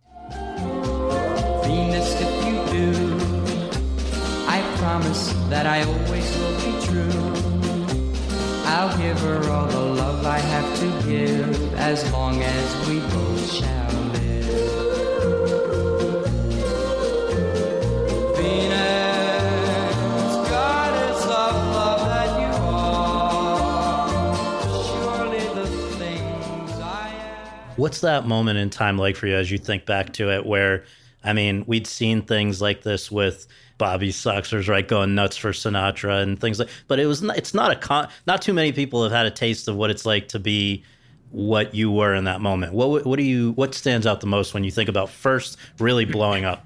Venus, 1.63 2.13
if 2.21 2.45
you 2.45 2.61
do, 2.71 2.91
I 4.47 4.61
promise 4.77 5.33
that 5.49 5.65
I 5.65 5.81
always 5.81 5.97
will 5.97 6.05
be 6.05 6.18
true. 6.18 6.18
I'll 8.79 8.97
give 8.97 9.19
her 9.19 9.49
all 9.49 9.67
the 9.67 9.77
love 9.77 10.25
I 10.25 10.39
have 10.39 10.79
to 10.79 10.85
give 11.05 11.73
as 11.75 12.09
long 12.13 12.41
as 12.41 12.87
we 12.87 13.01
both 13.01 13.51
shall 13.51 13.91
live. 14.13 14.45
Venus, 18.37 20.35
goddess 20.49 21.23
of 21.23 21.55
love 21.75 22.07
that 22.07 22.39
you 22.39 22.47
are, 22.63 24.07
surely 24.85 25.43
the 25.55 25.67
things 25.97 26.71
I 26.79 27.09
am. 27.09 27.73
What's 27.75 27.99
that 27.99 28.27
moment 28.27 28.59
in 28.59 28.69
time 28.69 28.97
like 28.97 29.17
for 29.17 29.27
you 29.27 29.35
as 29.35 29.51
you 29.51 29.57
think 29.57 29.85
back 29.85 30.13
to 30.13 30.31
it? 30.31 30.45
Where, 30.45 30.85
I 31.21 31.33
mean, 31.33 31.65
we'd 31.67 31.85
seen 31.85 32.21
things 32.21 32.61
like 32.61 32.83
this 32.83 33.11
with 33.11 33.45
Bobby 33.79 34.11
Soxers, 34.11 34.67
right, 34.67 34.87
going 34.87 35.15
nuts 35.15 35.37
for 35.37 35.51
Sinatra 35.51 36.21
and 36.21 36.39
things 36.39 36.59
like. 36.59 36.69
But 36.87 36.99
it 36.99 37.07
was 37.07 37.23
not, 37.23 37.37
it's 37.37 37.55
not 37.55 37.71
a 37.71 37.75
con. 37.75 38.09
Not 38.27 38.43
too 38.43 38.53
many 38.53 38.71
people 38.71 39.01
have 39.01 39.11
had 39.11 39.25
a 39.25 39.31
taste 39.31 39.67
of 39.67 39.75
what 39.75 39.89
it's 39.89 40.05
like 40.05 40.27
to 40.27 40.39
be 40.39 40.83
what 41.31 41.73
you 41.73 41.91
were 41.91 42.13
in 42.13 42.25
that 42.25 42.41
moment. 42.41 42.73
What 42.73 43.05
what 43.05 43.17
do 43.17 43.23
you 43.23 43.53
what 43.53 43.73
stands 43.73 44.05
out 44.05 44.21
the 44.21 44.27
most 44.27 44.53
when 44.53 44.63
you 44.63 44.69
think 44.69 44.89
about 44.89 45.09
first 45.09 45.57
really 45.79 46.05
blowing 46.05 46.45
up? 46.45 46.65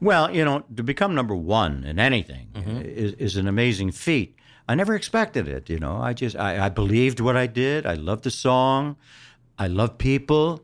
Well, 0.00 0.34
you 0.34 0.44
know, 0.44 0.64
to 0.76 0.82
become 0.82 1.14
number 1.14 1.34
one 1.34 1.84
in 1.84 1.98
anything 1.98 2.48
mm-hmm. 2.54 2.82
is, 2.82 3.12
is 3.14 3.36
an 3.36 3.48
amazing 3.48 3.92
feat. 3.92 4.36
I 4.68 4.74
never 4.74 4.94
expected 4.94 5.48
it. 5.48 5.68
You 5.68 5.78
know, 5.78 5.96
I 5.96 6.12
just 6.12 6.36
I, 6.36 6.66
I 6.66 6.68
believed 6.68 7.20
what 7.20 7.36
I 7.36 7.46
did. 7.46 7.84
I 7.84 7.94
loved 7.94 8.24
the 8.24 8.30
song. 8.30 8.96
I 9.58 9.66
love 9.66 9.98
people. 9.98 10.63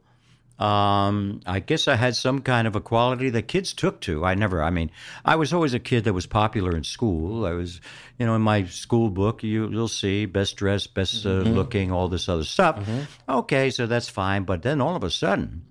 Um, 0.60 1.40
I 1.46 1.60
guess 1.60 1.88
I 1.88 1.96
had 1.96 2.14
some 2.14 2.42
kind 2.42 2.68
of 2.68 2.76
a 2.76 2.82
quality 2.82 3.30
that 3.30 3.48
kids 3.48 3.72
took 3.72 4.00
to. 4.02 4.26
I 4.26 4.34
never. 4.34 4.62
I 4.62 4.68
mean, 4.68 4.90
I 5.24 5.36
was 5.36 5.54
always 5.54 5.72
a 5.72 5.78
kid 5.78 6.04
that 6.04 6.12
was 6.12 6.26
popular 6.26 6.76
in 6.76 6.84
school. 6.84 7.46
I 7.46 7.52
was, 7.52 7.80
you 8.18 8.26
know, 8.26 8.34
in 8.34 8.42
my 8.42 8.64
school 8.66 9.08
book, 9.08 9.42
you, 9.42 9.70
you'll 9.70 9.88
see 9.88 10.26
best 10.26 10.56
dressed, 10.56 10.92
best 10.92 11.24
uh, 11.24 11.30
looking, 11.30 11.90
all 11.90 12.08
this 12.08 12.28
other 12.28 12.44
stuff. 12.44 12.86
Okay, 13.26 13.70
so 13.70 13.86
that's 13.86 14.10
fine. 14.10 14.44
But 14.44 14.60
then 14.62 14.82
all 14.82 14.94
of 14.96 15.02
a 15.02 15.10
sudden, 15.10 15.62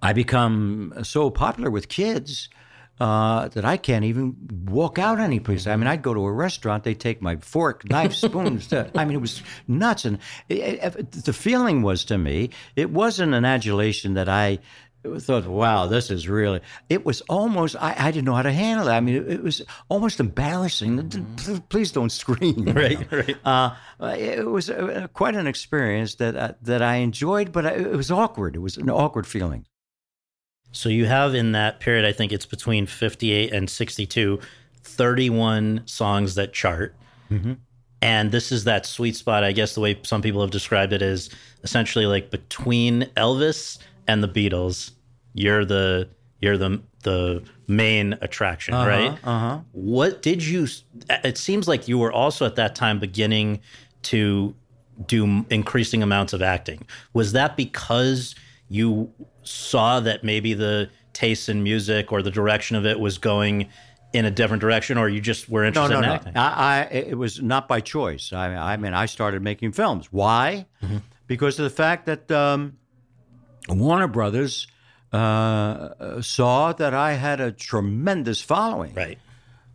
I 0.00 0.12
become 0.12 0.94
so 1.02 1.30
popular 1.30 1.70
with 1.70 1.88
kids 1.88 2.48
uh, 3.02 3.48
that 3.48 3.64
I 3.64 3.76
can't 3.78 4.04
even 4.04 4.36
walk 4.70 4.98
out 4.98 5.18
any 5.18 5.40
place. 5.40 5.66
I 5.66 5.74
mean, 5.76 5.88
I'd 5.88 6.02
go 6.02 6.14
to 6.14 6.20
a 6.20 6.32
restaurant, 6.32 6.84
they 6.84 6.94
take 6.94 7.20
my 7.20 7.36
fork, 7.36 7.88
knife, 7.90 8.14
spoons. 8.14 8.66
to- 8.70 8.90
I 8.94 9.04
mean, 9.04 9.16
it 9.16 9.20
was 9.20 9.42
nuts. 9.66 10.04
And 10.04 10.18
it, 10.48 10.78
it- 10.98 11.12
the 11.12 11.32
feeling 11.32 11.82
was 11.82 12.04
to 12.06 12.16
me, 12.18 12.50
it 12.76 12.90
wasn't 12.90 13.34
an 13.34 13.44
adulation 13.44 14.14
that 14.14 14.28
I 14.28 14.58
thought, 15.18 15.46
wow, 15.46 15.86
this 15.86 16.12
is 16.12 16.28
really. 16.28 16.60
It 16.88 17.04
was 17.04 17.22
almost, 17.22 17.74
I, 17.74 17.92
I 17.98 18.10
didn't 18.12 18.24
know 18.26 18.34
how 18.36 18.42
to 18.42 18.52
handle 18.52 18.86
it. 18.86 18.92
I 18.92 19.00
mean, 19.00 19.16
it, 19.16 19.28
it 19.32 19.42
was 19.42 19.60
almost 19.88 20.20
embarrassing. 20.20 21.10
Please 21.70 21.90
don't 21.90 22.12
scream. 22.12 22.68
you 22.68 22.72
Right, 22.82 23.10
know? 23.10 23.18
right. 23.18 23.36
Uh, 23.44 23.74
it 24.16 24.46
was 24.46 24.70
uh, 24.70 25.08
quite 25.12 25.34
an 25.34 25.48
experience 25.48 26.14
that 26.16 26.36
uh, 26.36 26.52
that 26.62 26.82
I 26.82 26.96
enjoyed, 27.02 27.50
but 27.50 27.64
it 27.66 27.96
was 27.96 28.12
awkward. 28.12 28.54
It 28.54 28.60
was 28.60 28.76
an 28.76 28.88
awkward 28.90 29.26
feeling. 29.26 29.66
So 30.72 30.88
you 30.88 31.06
have 31.06 31.34
in 31.34 31.52
that 31.52 31.80
period, 31.80 32.04
I 32.04 32.12
think 32.12 32.32
it's 32.32 32.46
between 32.46 32.86
58 32.86 33.52
and 33.52 33.68
62, 33.68 34.40
31 34.82 35.82
songs 35.86 36.34
that 36.34 36.52
chart. 36.52 36.94
And 38.02 38.32
this 38.32 38.50
is 38.50 38.64
that 38.64 38.84
sweet 38.84 39.14
spot, 39.14 39.44
I 39.44 39.52
guess 39.52 39.74
the 39.74 39.80
way 39.80 39.98
some 40.02 40.22
people 40.22 40.40
have 40.40 40.50
described 40.50 40.92
it 40.92 41.02
is 41.02 41.30
essentially 41.62 42.06
like 42.06 42.30
between 42.30 43.02
Elvis 43.16 43.78
and 44.08 44.22
the 44.22 44.28
Beatles. 44.28 44.90
You're 45.34 45.64
the 45.64 46.08
you're 46.40 46.58
the 46.58 46.82
the 47.04 47.44
main 47.68 48.18
attraction, 48.20 48.74
right? 48.74 49.16
Uh-huh. 49.24 49.60
What 49.70 50.20
did 50.20 50.44
you 50.44 50.66
it 51.08 51.38
seems 51.38 51.68
like 51.68 51.86
you 51.86 51.98
were 51.98 52.12
also 52.12 52.44
at 52.44 52.56
that 52.56 52.74
time 52.74 52.98
beginning 52.98 53.60
to 54.02 54.54
do 55.06 55.44
increasing 55.50 56.02
amounts 56.02 56.32
of 56.32 56.42
acting. 56.42 56.86
Was 57.12 57.32
that 57.32 57.56
because 57.56 58.34
you 58.72 59.12
saw 59.42 60.00
that 60.00 60.24
maybe 60.24 60.54
the 60.54 60.88
taste 61.12 61.48
in 61.48 61.62
music 61.62 62.10
or 62.10 62.22
the 62.22 62.30
direction 62.30 62.76
of 62.76 62.86
it 62.86 62.98
was 62.98 63.18
going 63.18 63.68
in 64.12 64.24
a 64.24 64.30
different 64.30 64.60
direction, 64.60 64.98
or 64.98 65.08
you 65.08 65.20
just 65.20 65.48
were 65.48 65.64
interested 65.64 66.00
no, 66.00 66.12
in 66.12 66.34
no. 66.34 66.40
I, 66.40 66.88
I, 66.90 66.94
it 66.94 67.18
was 67.18 67.40
not 67.40 67.68
by 67.68 67.80
choice. 67.80 68.32
I, 68.32 68.54
I 68.54 68.76
mean, 68.76 68.94
I 68.94 69.06
started 69.06 69.42
making 69.42 69.72
films. 69.72 70.12
Why? 70.12 70.66
Because 71.26 71.58
of 71.58 71.64
the 71.64 71.70
fact 71.70 72.06
that 72.06 72.30
um, 72.30 72.76
Warner 73.68 74.08
Brothers 74.08 74.66
uh, 75.12 76.20
saw 76.20 76.72
that 76.72 76.94
I 76.94 77.12
had 77.12 77.40
a 77.40 77.52
tremendous 77.52 78.42
following. 78.42 78.94
Right. 78.94 79.18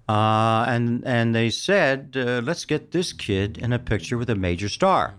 Uh, 0.09 0.65
and 0.67 1.03
and 1.05 1.35
they 1.35 1.49
said, 1.49 2.15
uh, 2.15 2.41
let's 2.43 2.65
get 2.65 2.91
this 2.91 3.13
kid 3.13 3.57
in 3.57 3.73
a 3.73 3.79
picture 3.79 4.17
with 4.17 4.29
a 4.29 4.35
major 4.35 4.69
star. 4.69 5.15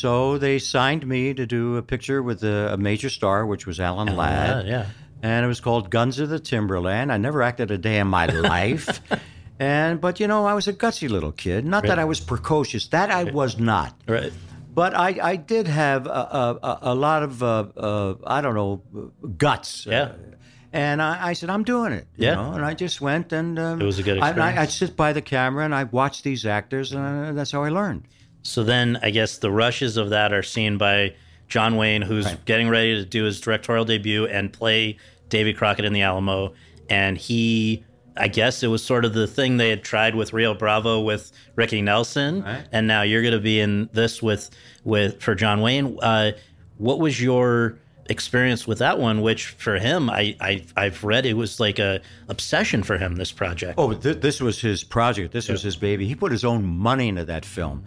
So 0.00 0.38
they 0.38 0.58
signed 0.58 1.06
me 1.06 1.34
to 1.34 1.46
do 1.46 1.76
a 1.76 1.82
picture 1.82 2.22
with 2.22 2.42
a, 2.44 2.72
a 2.74 2.76
major 2.76 3.08
star, 3.10 3.46
which 3.46 3.66
was 3.66 3.78
Alan 3.80 4.14
Ladd. 4.16 4.66
Yeah, 4.66 4.70
yeah. 4.72 4.86
And 5.22 5.44
it 5.44 5.48
was 5.48 5.60
called 5.60 5.88
Guns 5.90 6.18
of 6.18 6.28
the 6.28 6.38
Timberland. 6.38 7.10
I 7.12 7.16
never 7.16 7.42
acted 7.42 7.70
a 7.70 7.78
day 7.78 7.98
in 7.98 8.08
my 8.08 8.26
life. 8.54 9.00
And 9.58 10.00
but 10.00 10.20
you 10.20 10.26
know, 10.26 10.46
I 10.46 10.54
was 10.54 10.68
a 10.68 10.72
gutsy 10.72 11.08
little 11.08 11.32
kid. 11.32 11.64
Not 11.64 11.84
that 11.86 11.98
I 11.98 12.04
was 12.04 12.20
precocious. 12.20 12.88
That 12.88 13.10
I 13.10 13.24
was 13.24 13.58
not. 13.58 13.94
Right. 14.06 14.32
But 14.74 14.92
I, 14.96 15.16
I 15.32 15.36
did 15.36 15.68
have 15.68 16.06
a, 16.08 16.10
a, 16.10 16.78
a- 16.82 16.94
lot 16.96 17.22
of 17.22 17.42
uh, 17.42 17.46
uh, 17.76 18.14
I 18.26 18.40
don't 18.40 18.54
know 18.56 18.82
guts. 19.38 19.86
Yeah. 19.86 20.02
Uh, 20.02 20.12
and 20.72 21.00
I, 21.00 21.28
I 21.28 21.32
said, 21.34 21.48
I'm 21.50 21.62
doing 21.62 21.92
it. 21.92 22.08
You 22.16 22.26
Yeah. 22.26 22.34
know? 22.34 22.52
And 22.54 22.64
I 22.64 22.74
just 22.74 23.00
went 23.00 23.32
and 23.32 23.56
um, 23.60 23.80
It 23.80 23.84
was 23.84 24.00
a 24.00 24.02
good 24.02 24.18
I, 24.18 24.26
I, 24.26 24.30
experience. 24.30 24.58
I'd 24.58 24.70
sit 24.72 24.96
by 24.96 25.12
the 25.12 25.22
camera 25.22 25.64
and 25.64 25.72
I'd 25.72 25.92
watch 25.92 26.22
these 26.24 26.44
actors, 26.44 26.92
and 26.92 27.26
uh, 27.26 27.32
that's 27.32 27.52
how 27.52 27.62
I 27.62 27.68
learned. 27.68 28.08
So 28.44 28.62
then 28.62 28.98
I 29.02 29.10
guess 29.10 29.38
the 29.38 29.50
rushes 29.50 29.96
of 29.96 30.10
that 30.10 30.32
are 30.32 30.42
seen 30.42 30.78
by 30.78 31.14
John 31.48 31.76
Wayne, 31.76 32.02
who's 32.02 32.32
getting 32.44 32.68
ready 32.68 32.94
to 32.94 33.04
do 33.04 33.24
his 33.24 33.40
directorial 33.40 33.84
debut 33.84 34.26
and 34.26 34.52
play 34.52 34.98
Davy 35.28 35.52
Crockett 35.52 35.84
in 35.84 35.92
the 35.92 36.02
Alamo. 36.02 36.54
And 36.88 37.16
he, 37.16 37.84
I 38.16 38.28
guess 38.28 38.62
it 38.62 38.68
was 38.68 38.84
sort 38.84 39.04
of 39.04 39.14
the 39.14 39.26
thing 39.26 39.56
they 39.56 39.70
had 39.70 39.82
tried 39.82 40.14
with 40.14 40.32
Rio 40.32 40.54
Bravo 40.54 41.00
with 41.00 41.32
Ricky 41.56 41.82
Nelson. 41.82 42.42
And 42.70 42.86
now 42.86 43.02
you're 43.02 43.22
going 43.22 43.34
to 43.34 43.40
be 43.40 43.60
in 43.60 43.88
this 43.92 44.22
with, 44.22 44.50
with 44.84 45.22
for 45.22 45.34
John 45.34 45.60
Wayne. 45.60 45.98
Uh, 46.02 46.32
what 46.76 46.98
was 47.00 47.20
your 47.20 47.78
experience 48.10 48.66
with 48.66 48.78
that 48.78 48.98
one? 48.98 49.22
Which 49.22 49.46
for 49.46 49.78
him, 49.78 50.10
I, 50.10 50.36
I 50.40 50.64
I've 50.76 51.02
read 51.02 51.24
it 51.24 51.34
was 51.34 51.60
like 51.60 51.78
a 51.78 52.00
obsession 52.28 52.82
for 52.82 52.98
him. 52.98 53.16
This 53.16 53.32
project. 53.32 53.74
Oh, 53.78 53.94
th- 53.94 54.20
this 54.20 54.40
was 54.40 54.60
his 54.60 54.84
project. 54.84 55.32
This 55.32 55.48
was 55.48 55.62
his 55.62 55.76
baby. 55.76 56.06
He 56.06 56.14
put 56.14 56.30
his 56.30 56.44
own 56.44 56.64
money 56.64 57.08
into 57.08 57.24
that 57.24 57.44
film. 57.46 57.84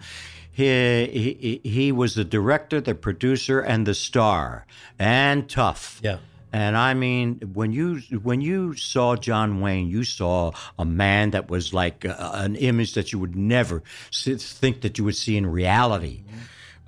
He, 0.58 1.60
he 1.62 1.70
he 1.70 1.92
was 1.92 2.16
the 2.16 2.24
director, 2.24 2.80
the 2.80 2.96
producer, 2.96 3.60
and 3.60 3.86
the 3.86 3.94
star, 3.94 4.66
and 4.98 5.48
tough. 5.48 6.00
Yeah. 6.02 6.18
And 6.52 6.76
I 6.76 6.94
mean, 6.94 7.52
when 7.54 7.70
you 7.70 8.00
when 8.24 8.40
you 8.40 8.74
saw 8.74 9.14
John 9.14 9.60
Wayne, 9.60 9.86
you 9.86 10.02
saw 10.02 10.50
a 10.76 10.84
man 10.84 11.30
that 11.30 11.48
was 11.48 11.72
like 11.72 12.04
uh, 12.04 12.32
an 12.34 12.56
image 12.56 12.94
that 12.94 13.12
you 13.12 13.20
would 13.20 13.36
never 13.36 13.84
think 14.10 14.80
that 14.80 14.98
you 14.98 15.04
would 15.04 15.14
see 15.14 15.36
in 15.36 15.46
reality. 15.46 16.24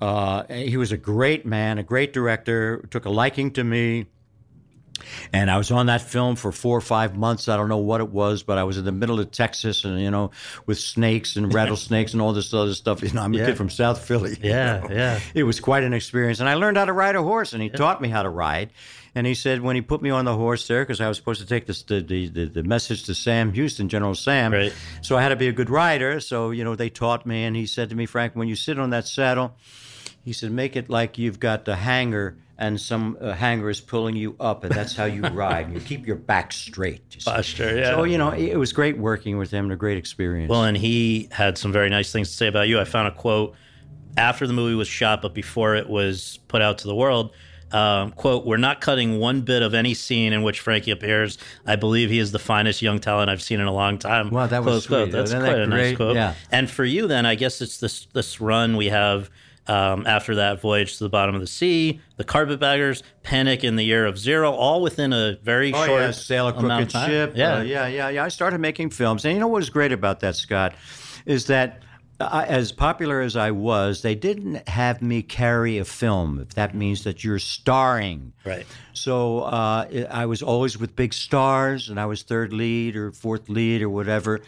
Uh, 0.01 0.43
he 0.47 0.75
was 0.75 0.91
a 0.91 0.97
great 0.97 1.45
man, 1.45 1.77
a 1.77 1.83
great 1.83 2.11
director. 2.11 2.85
Took 2.89 3.05
a 3.05 3.09
liking 3.09 3.51
to 3.51 3.63
me. 3.63 4.07
And 5.33 5.49
I 5.51 5.57
was 5.57 5.71
on 5.71 5.85
that 5.87 6.01
film 6.01 6.35
for 6.35 6.51
four 6.51 6.77
or 6.77 6.81
five 6.81 7.15
months. 7.15 7.47
I 7.47 7.57
don't 7.57 7.69
know 7.69 7.77
what 7.77 8.01
it 8.01 8.09
was, 8.09 8.43
but 8.43 8.57
I 8.57 8.63
was 8.63 8.77
in 8.77 8.85
the 8.85 8.91
middle 8.91 9.19
of 9.19 9.31
Texas 9.31 9.83
and, 9.85 9.99
you 9.99 10.11
know, 10.11 10.31
with 10.65 10.79
snakes 10.79 11.35
and 11.35 11.53
rattlesnakes 11.53 12.13
and 12.13 12.21
all 12.21 12.33
this 12.33 12.53
other 12.53 12.73
stuff. 12.73 13.01
You 13.03 13.11
know, 13.11 13.21
I'm 13.21 13.33
a 13.33 13.37
Yeah. 13.37 13.45
kid 13.47 13.57
from 13.57 13.69
South 13.69 14.01
Philly. 14.03 14.31
you 14.41 14.49
Yeah, 14.49 14.79
know. 14.81 14.87
yeah. 14.91 15.19
It 15.33 15.43
was 15.43 15.59
quite 15.59 15.83
an 15.83 15.93
experience. 15.93 16.39
And 16.39 16.49
I 16.49 16.55
learned 16.55 16.77
how 16.77 16.85
to 16.85 16.93
ride 16.93 17.15
a 17.15 17.23
horse, 17.23 17.53
and 17.53 17.61
he 17.61 17.69
taught 17.69 18.01
me 18.01 18.09
how 18.09 18.23
to 18.23 18.29
ride. 18.29 18.71
And 19.13 19.27
he 19.27 19.33
said 19.33 19.59
when 19.61 19.75
he 19.75 19.81
put 19.81 20.01
me 20.01 20.09
on 20.09 20.23
the 20.23 20.35
horse 20.35 20.65
there, 20.67 20.83
because 20.83 21.01
I 21.01 21.07
was 21.09 21.17
supposed 21.17 21.41
to 21.41 21.45
take 21.47 21.65
this, 21.65 21.83
the, 21.83 21.99
the, 22.01 22.29
the, 22.29 22.45
the 22.45 22.63
message 22.63 23.03
to 23.03 23.13
Sam 23.13 23.51
Houston, 23.51 23.89
General 23.89 24.15
Sam. 24.15 24.53
Right. 24.53 24.73
So 25.01 25.17
I 25.17 25.21
had 25.21 25.29
to 25.29 25.35
be 25.35 25.49
a 25.49 25.51
good 25.51 25.69
rider. 25.69 26.21
So, 26.21 26.51
you 26.51 26.63
know, 26.63 26.75
they 26.75 26.89
taught 26.89 27.25
me. 27.25 27.43
And 27.43 27.53
he 27.55 27.65
said 27.65 27.89
to 27.89 27.95
me, 27.95 28.05
Frank, 28.05 28.37
when 28.37 28.47
you 28.47 28.55
sit 28.55 28.79
on 28.79 28.91
that 28.91 29.05
saddle, 29.07 29.55
he 30.23 30.31
said, 30.31 30.51
make 30.51 30.77
it 30.77 30.89
like 30.89 31.17
you've 31.17 31.39
got 31.41 31.65
the 31.65 31.75
hanger 31.75 32.37
and 32.61 32.79
some 32.79 33.17
uh, 33.19 33.33
hanger 33.33 33.71
is 33.71 33.81
pulling 33.81 34.15
you 34.15 34.35
up, 34.39 34.63
and 34.63 34.71
that's 34.71 34.95
how 34.95 35.05
you 35.05 35.21
ride. 35.33 35.65
And 35.65 35.73
you 35.73 35.81
keep 35.81 36.05
your 36.05 36.15
back 36.15 36.53
straight. 36.53 37.01
you. 37.09 37.21
Posture, 37.25 37.75
yeah. 37.75 37.85
So, 37.89 38.03
you 38.03 38.19
know, 38.19 38.29
it 38.29 38.55
was 38.55 38.71
great 38.71 38.99
working 38.99 39.39
with 39.39 39.49
him 39.49 39.65
and 39.65 39.73
a 39.73 39.75
great 39.75 39.97
experience. 39.97 40.47
Well, 40.47 40.63
and 40.63 40.77
he 40.77 41.27
had 41.31 41.57
some 41.57 41.71
very 41.71 41.89
nice 41.89 42.11
things 42.11 42.29
to 42.29 42.35
say 42.35 42.45
about 42.45 42.67
you. 42.67 42.79
I 42.79 42.83
found 42.83 43.07
a 43.07 43.11
quote 43.11 43.55
after 44.15 44.45
the 44.45 44.53
movie 44.53 44.75
was 44.75 44.87
shot, 44.87 45.23
but 45.23 45.33
before 45.33 45.75
it 45.75 45.89
was 45.89 46.39
put 46.47 46.61
out 46.61 46.77
to 46.79 46.87
the 46.87 46.95
world. 46.95 47.33
Um, 47.71 48.11
quote, 48.11 48.45
we're 48.45 48.57
not 48.57 48.81
cutting 48.81 49.17
one 49.17 49.41
bit 49.41 49.63
of 49.63 49.73
any 49.73 49.93
scene 49.93 50.33
in 50.33 50.43
which 50.43 50.59
Frankie 50.59 50.91
appears. 50.91 51.37
I 51.65 51.77
believe 51.77 52.09
he 52.09 52.19
is 52.19 52.31
the 52.33 52.37
finest 52.37 52.81
young 52.81 52.99
talent 52.99 53.29
I've 53.29 53.41
seen 53.41 53.61
in 53.61 53.65
a 53.65 53.71
long 53.73 53.97
time. 53.97 54.29
Wow, 54.29 54.45
that 54.47 54.59
was 54.63 54.85
Close 54.85 54.87
quote. 54.87 55.03
sweet. 55.05 55.11
That's 55.13 55.29
Isn't 55.29 55.39
quite 55.39 55.53
that 55.53 55.61
a 55.61 55.67
nice 55.67 55.95
quote. 55.95 56.15
Yeah. 56.15 56.35
And 56.51 56.69
for 56.69 56.83
you, 56.83 57.07
then, 57.07 57.25
I 57.25 57.35
guess 57.35 57.61
it's 57.61 57.77
this 57.77 58.07
this 58.07 58.41
run 58.41 58.75
we 58.75 58.87
have 58.87 59.31
um, 59.71 60.05
after 60.07 60.35
that 60.35 60.59
voyage 60.61 60.97
to 60.97 61.03
the 61.03 61.09
bottom 61.09 61.33
of 61.35 61.41
the 61.41 61.47
sea, 61.47 62.01
the 62.17 62.23
carpetbaggers, 62.23 63.03
Panic 63.23 63.63
in 63.63 63.75
the 63.75 63.83
Year 63.83 64.05
of 64.05 64.17
Zero, 64.17 64.51
all 64.51 64.81
within 64.81 65.13
a 65.13 65.37
very 65.43 65.73
Oh, 65.73 65.85
short 65.85 66.01
yeah, 66.01 66.11
sail 66.11 66.47
a 66.47 66.53
crooked 66.53 66.89
time. 66.89 67.09
ship. 67.09 67.33
Yeah, 67.35 67.57
Uh, 67.57 67.61
yeah, 67.61 67.87
yeah, 67.87 68.09
yeah. 68.09 68.23
I 68.23 68.27
started 68.29 68.59
making 68.59 68.89
films, 68.91 69.23
and 69.25 69.33
you 69.33 69.39
know 69.39 69.47
what 69.47 69.57
was 69.59 69.69
great 69.69 69.91
about 69.91 70.19
that, 70.21 70.35
Scott, 70.35 70.73
is 71.25 71.45
that 71.47 71.81
I, 72.19 72.45
as 72.45 72.71
popular 72.71 73.21
as 73.21 73.35
I 73.35 73.49
was, 73.49 74.01
they 74.03 74.13
didn't 74.13 74.67
have 74.69 75.01
me 75.01 75.23
carry 75.23 75.79
a 75.79 75.85
film. 75.85 76.39
If 76.39 76.53
that 76.53 76.75
means 76.75 77.03
that 77.05 77.23
you're 77.23 77.39
starring, 77.39 78.33
Right. 78.45 78.65
So 78.93 79.39
uh, 79.41 80.05
I 80.11 80.25
was 80.27 80.41
always 80.43 80.77
with 80.77 80.95
big 80.95 81.13
stars, 81.13 81.89
and 81.89 81.99
I 81.99 82.05
was 82.05 82.21
third 82.23 82.53
lead 82.53 82.95
or 82.95 83.11
fourth 83.11 83.49
lead 83.49 83.81
or 83.81 83.89
whatever, 83.89 84.41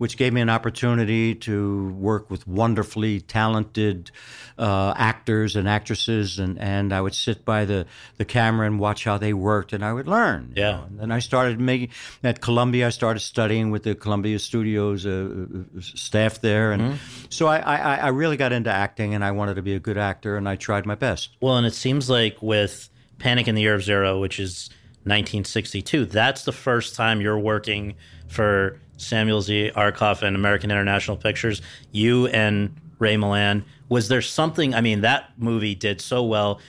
which 0.00 0.16
gave 0.16 0.32
me 0.32 0.40
an 0.40 0.48
opportunity 0.48 1.34
to 1.34 1.90
work 1.90 2.30
with 2.30 2.48
wonderfully 2.48 3.20
talented 3.20 4.10
uh, 4.58 4.94
actors 4.96 5.56
and 5.56 5.68
actresses, 5.68 6.38
and, 6.38 6.58
and 6.58 6.90
I 6.90 7.02
would 7.02 7.14
sit 7.14 7.44
by 7.44 7.66
the, 7.66 7.84
the 8.16 8.24
camera 8.24 8.66
and 8.66 8.78
watch 8.80 9.04
how 9.04 9.18
they 9.18 9.34
worked, 9.34 9.74
and 9.74 9.84
I 9.84 9.92
would 9.92 10.08
learn. 10.08 10.54
you 10.56 10.62
Yeah. 10.62 10.70
know. 10.70 10.84
And 10.88 10.98
then 11.00 11.12
I 11.12 11.18
started 11.18 11.60
making 11.60 11.90
at 12.24 12.40
Columbia. 12.40 12.86
I 12.86 12.90
started 12.90 13.20
studying 13.20 13.70
with 13.70 13.82
the 13.82 13.94
Columbia 13.94 14.38
Studios 14.38 15.04
uh, 15.04 15.46
staff 15.80 16.40
there, 16.40 16.72
and 16.72 16.98
so 17.28 17.46
I, 17.46 17.58
I, 17.58 17.96
I 17.96 18.08
really 18.08 18.38
got 18.38 18.52
into 18.52 18.70
acting, 18.70 19.14
and 19.14 19.22
I 19.22 19.32
wanted 19.32 19.56
to 19.56 19.62
be 19.62 19.74
a 19.74 19.80
good 19.80 19.98
actor, 19.98 20.38
and 20.38 20.48
I 20.48 20.56
tried 20.56 20.86
my 20.86 20.94
best. 20.94 21.36
Well, 21.42 21.58
and 21.58 21.66
it 21.66 21.74
seems 21.74 22.08
like 22.08 22.40
with 22.40 22.88
Panic 23.18 23.48
in 23.48 23.54
the 23.54 23.60
Year 23.60 23.74
of 23.74 23.82
Zero, 23.82 24.18
which 24.18 24.40
is 24.40 24.70
1962, 25.04 26.06
that's 26.06 26.44
the 26.44 26.52
first 26.52 26.94
time 26.94 27.20
you're 27.20 27.38
working 27.38 27.96
for 28.30 28.80
Samuel 28.96 29.42
Z. 29.42 29.72
Arkoff 29.74 30.22
and 30.22 30.36
American 30.36 30.70
International 30.70 31.16
Pictures. 31.16 31.62
You 31.90 32.26
and 32.28 32.74
Ray 32.98 33.16
Milland. 33.16 33.64
Was 33.88 34.08
there 34.08 34.22
something? 34.22 34.74
I 34.74 34.80
mean, 34.80 35.00
that 35.00 35.32
movie 35.38 35.74
did 35.74 36.00
so 36.00 36.22
well. 36.22 36.60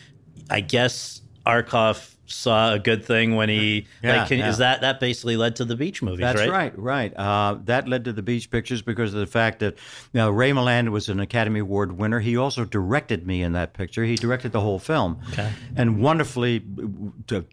I 0.49 0.61
guess 0.61 1.21
Arkoff 1.45 2.15
saw 2.31 2.73
a 2.73 2.79
good 2.79 3.05
thing 3.05 3.35
when 3.35 3.49
he 3.49 3.87
Yeah, 4.01 4.17
like. 4.17 4.27
Can, 4.29 4.39
yeah. 4.39 4.49
Is 4.49 4.57
that 4.57 4.81
that 4.81 4.99
basically 4.99 5.37
led 5.37 5.57
to 5.57 5.65
the 5.65 5.75
beach 5.75 6.01
movies? 6.01 6.21
That's 6.21 6.39
right. 6.39 6.49
right, 6.49 6.79
right. 6.79 7.13
Uh, 7.17 7.59
that 7.65 7.87
led 7.87 8.05
to 8.05 8.13
the 8.13 8.21
beach 8.21 8.49
pictures 8.49 8.81
because 8.81 9.13
of 9.13 9.19
the 9.19 9.27
fact 9.27 9.59
that 9.59 9.75
you 10.13 10.17
know, 10.19 10.29
Ray 10.29 10.51
Milland 10.51 10.89
was 10.89 11.09
an 11.09 11.19
Academy 11.19 11.59
Award 11.59 11.97
winner. 11.97 12.19
He 12.19 12.37
also 12.37 12.65
directed 12.65 13.25
me 13.27 13.41
in 13.41 13.53
that 13.53 13.73
picture. 13.73 14.03
He 14.03 14.15
directed 14.15 14.51
the 14.51 14.61
whole 14.61 14.79
film. 14.79 15.21
Okay. 15.31 15.51
And 15.75 16.01
wonderfully 16.01 16.63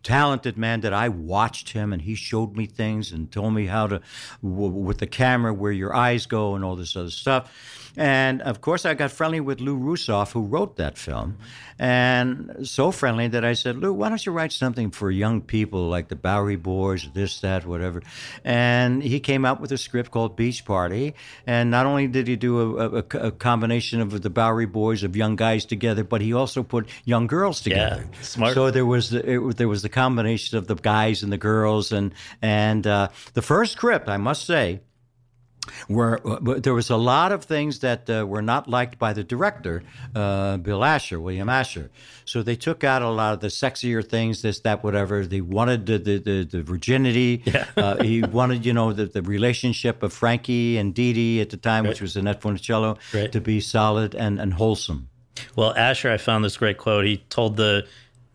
talented 0.03 0.57
man 0.57 0.81
that 0.81 0.93
I 0.93 1.09
watched 1.09 1.71
him 1.71 1.93
and 1.93 2.03
he 2.03 2.14
showed 2.14 2.57
me 2.57 2.67
things 2.67 3.12
and 3.12 3.31
told 3.31 3.55
me 3.55 3.67
how 3.67 3.87
to, 3.87 4.01
w- 4.43 4.71
with 4.71 4.99
the 4.99 5.07
camera, 5.07 5.53
where 5.53 5.73
your 5.73 5.95
eyes 5.95 6.27
go 6.27 6.55
and 6.55 6.64
all 6.64 6.77
this 6.77 6.97
other 6.97 7.11
stuff. 7.11 7.88
And 7.99 8.41
of 8.43 8.61
course, 8.61 8.87
I 8.87 8.95
got 8.95 9.11
friendly 9.11 9.41
with 9.41 9.61
Lou 9.61 9.77
Rusoff, 9.77 10.33
who 10.33 10.43
wrote 10.43 10.77
that 10.77 10.97
film, 10.97 11.37
and 11.79 12.57
so 12.63 12.91
friendly 12.91 13.29
that 13.29 13.45
I 13.45 13.53
said, 13.53 13.77
Lou, 13.77 13.93
why 13.93 14.09
don't 14.09 14.25
you 14.25 14.33
write 14.33 14.53
something 14.53 14.91
for 14.91 15.11
young 15.11 15.41
people 15.41 15.89
like 15.89 16.09
the 16.09 16.17
Bowery 16.17 16.57
Boys, 16.57 17.09
this, 17.13 17.41
that, 17.41 17.67
whatever. 17.67 18.03
And 18.45 19.03
he 19.03 19.21
came 19.21 19.45
out 19.45 19.61
with 19.61 19.73
a 19.73 19.79
script 19.79 20.11
called 20.11 20.37
Beach 20.37 20.65
Party. 20.65 21.15
And 21.47 21.71
not 21.71 21.87
only 21.87 22.07
did 22.07 22.29
he 22.29 22.37
do 22.37 22.79
a, 22.79 22.89
a, 22.89 22.99
a 22.99 23.31
combination 23.33 24.01
of 24.01 24.23
the 24.23 24.31
Bowery 24.31 24.67
Boys 24.67 25.03
of 25.03 25.17
young 25.17 25.37
guys 25.37 25.65
together, 25.65 26.05
but 26.05 26.21
he 26.21 26.33
also 26.33 26.63
put 26.63 26.89
young 27.05 27.27
girls 27.27 27.61
together. 27.61 28.09
Yeah, 28.13 28.21
smart. 28.23 28.55
So 28.55 28.71
there 28.71 28.87
was 28.87 29.11
the, 29.11 29.29
it, 29.29 29.57
there 29.57 29.69
was 29.69 29.83
the 29.83 29.89
combination 29.89 30.59
of 30.59 30.67
the 30.67 30.75
guys 30.75 31.23
and 31.23 31.33
the 31.33 31.39
girls, 31.39 31.93
and 31.93 32.13
and 32.43 32.87
uh, 32.87 33.09
the 33.35 33.43
first 33.43 33.73
script, 33.73 34.09
I 34.09 34.17
must 34.17 34.45
say, 34.45 34.81
were 35.88 36.20
uh, 36.26 36.59
there 36.59 36.74
was 36.74 36.90
a 36.90 36.96
lot 36.96 37.33
of 37.33 37.44
things 37.44 37.81
that 37.81 38.09
uh, 38.11 38.26
were 38.26 38.42
not 38.42 38.68
liked 38.68 38.98
by 38.98 39.12
the 39.12 39.24
director, 39.24 39.83
uh, 40.14 40.57
Bill 40.59 40.85
Asher, 40.85 41.20
William 41.20 41.48
Asher. 41.48 41.90
So 42.24 42.42
they 42.42 42.57
took 42.57 42.85
out 42.85 43.02
a 43.02 43.09
lot 43.09 43.35
of 43.35 43.40
the 43.40 43.46
sexier 43.48 44.07
things, 44.07 44.42
this, 44.42 44.61
that, 44.61 44.85
whatever. 44.85 45.24
They 45.26 45.40
wanted 45.40 45.87
the 45.87 45.98
the, 45.98 46.18
the, 46.18 46.44
the 46.44 46.62
virginity. 46.62 47.42
Uh, 47.76 48.02
he 48.02 48.22
wanted, 48.22 48.66
you 48.66 48.72
know, 48.72 48.92
the, 48.92 49.07
the 49.07 49.22
relationship 49.22 50.02
of 50.02 50.12
Frankie 50.12 50.76
and 50.78 50.94
Dee 50.94 51.12
Dee 51.12 51.40
at 51.40 51.50
the 51.50 51.57
time, 51.57 51.87
which 51.87 52.00
was 52.00 52.16
Annette 52.16 52.40
Funicello, 52.40 52.98
Right. 53.14 53.31
to 53.33 53.40
be 53.40 53.61
solid 53.61 54.14
and, 54.14 54.40
and 54.40 54.54
wholesome. 54.54 55.09
Well, 55.57 55.72
Asher, 55.76 56.11
I 56.11 56.16
found 56.18 56.44
this 56.44 56.57
great 56.57 56.78
quote. 56.78 57.04
He 57.04 57.18
told 57.31 57.57
the 57.57 57.87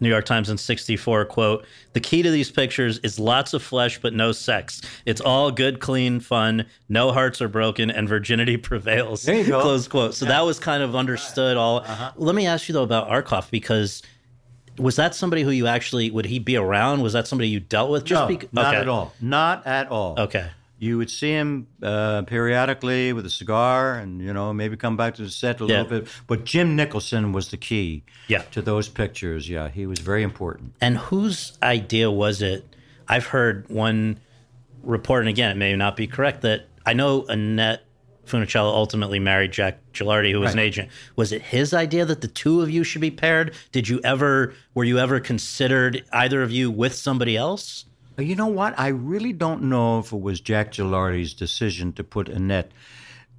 New 0.04 0.10
York 0.10 0.26
Times 0.26 0.50
in 0.50 0.58
64, 0.58 1.26
quote, 1.26 1.66
the 1.94 2.00
key 2.00 2.22
to 2.22 2.30
these 2.30 2.52
pictures 2.52 3.00
is 3.00 3.20
lots 3.20 3.54
of 3.54 3.64
flesh 3.64 4.00
but 4.00 4.14
no 4.14 4.32
sex. 4.32 4.82
It's 5.06 5.22
all 5.22 5.52
good, 5.52 5.80
clean 5.80 6.20
fun. 6.20 6.66
No 6.90 7.12
hearts 7.12 7.42
are 7.42 7.48
broken 7.48 7.90
and 7.90 8.08
virginity 8.08 8.58
prevails. 8.70 9.24
There 9.24 9.36
you 9.36 9.48
go. 9.48 9.62
Close 9.62 9.88
quote. 9.88 10.14
So 10.14 10.26
that 10.26 10.42
was 10.42 10.60
kind 10.60 10.84
of 10.84 10.96
understood 10.96 11.58
all. 11.58 11.80
Uh-huh. 11.80 12.12
Let 12.16 12.36
me 12.36 12.46
ask 12.46 12.70
you 12.70 12.74
though 12.74 12.84
about 12.84 13.10
Arkoff 13.10 13.50
because 13.50 14.04
was 14.78 14.96
that 14.96 15.16
somebody 15.16 15.44
who 15.44 15.52
you 15.52 15.68
actually 15.68 16.12
would 16.12 16.26
he 16.26 16.40
be 16.40 16.56
around? 16.56 17.02
Was 17.02 17.14
that 17.14 17.28
somebody 17.28 17.50
you 17.50 17.60
dealt 17.60 17.90
with? 17.90 18.06
Just 18.06 18.30
no, 18.30 18.36
bec- 18.36 18.54
not 18.54 18.74
okay. 18.74 18.82
at 18.82 18.88
all. 18.88 19.14
Not 19.22 19.66
at 19.66 19.90
all. 19.90 20.20
Okay. 20.20 20.50
You 20.84 20.98
would 20.98 21.10
see 21.10 21.32
him 21.32 21.68
uh, 21.82 22.24
periodically 22.24 23.14
with 23.14 23.26
a 23.26 23.30
cigar, 23.30 23.96
and 23.96 24.22
you 24.22 24.34
know 24.34 24.52
maybe 24.52 24.76
come 24.76 24.98
back 24.98 25.16
to 25.16 25.22
the 25.22 25.30
set 25.30 25.62
a 25.62 25.66
Yeah. 25.66 25.84
little 25.84 26.00
bit. 26.02 26.10
But 26.28 26.44
Jim 26.44 26.76
Nicholson 26.76 27.32
was 27.32 27.48
the 27.48 27.58
key 27.58 28.04
Yeah. 28.28 28.42
to 28.52 28.62
those 28.62 28.90
pictures. 28.90 29.48
Yeah, 29.48 29.70
he 29.70 29.86
was 29.86 30.00
very 30.00 30.24
important. 30.24 30.74
And 30.82 30.98
whose 30.98 31.58
idea 31.64 32.12
was 32.12 32.42
it? 32.42 32.66
I've 33.08 33.28
heard 33.28 33.66
one 33.70 34.20
report, 34.84 35.22
and 35.22 35.30
again, 35.30 35.52
it 35.52 35.58
may 35.58 35.74
not 35.76 35.96
be 35.96 36.06
correct, 36.06 36.42
that 36.42 36.68
I 36.86 36.92
know 36.92 37.26
Annette 37.30 37.86
Funicello 38.26 38.74
ultimately 38.74 39.20
married 39.20 39.54
Jack 39.54 39.80
Gilardi, 39.94 40.32
who 40.34 40.42
was 40.42 40.52
an 40.54 40.60
agent. 40.60 40.90
Was 41.16 41.32
it 41.32 41.42
his 41.44 41.74
idea 41.74 42.04
that 42.06 42.20
the 42.20 42.28
two 42.28 42.62
of 42.62 42.70
you 42.70 42.84
should 42.84 43.02
be 43.02 43.12
paired? 43.12 43.54
Did 43.72 43.88
you 43.88 44.02
ever, 44.04 44.54
were 44.74 44.84
you 44.84 45.00
ever 45.00 45.22
considered 45.22 46.04
either 46.12 46.42
of 46.44 46.52
you 46.52 46.70
with 46.72 46.94
somebody 46.96 47.38
else? 47.38 47.86
You 48.18 48.36
know 48.36 48.48
what? 48.48 48.78
I 48.80 48.88
really 48.90 49.34
don't 49.34 49.64
know 49.64 50.00
if 50.00 50.12
it 50.12 50.22
was 50.22 50.40
Jack 50.40 50.72
Gilardi's 50.74 51.34
decision 51.34 51.94
to 51.94 52.04
put 52.04 52.30
Annette. 52.30 52.72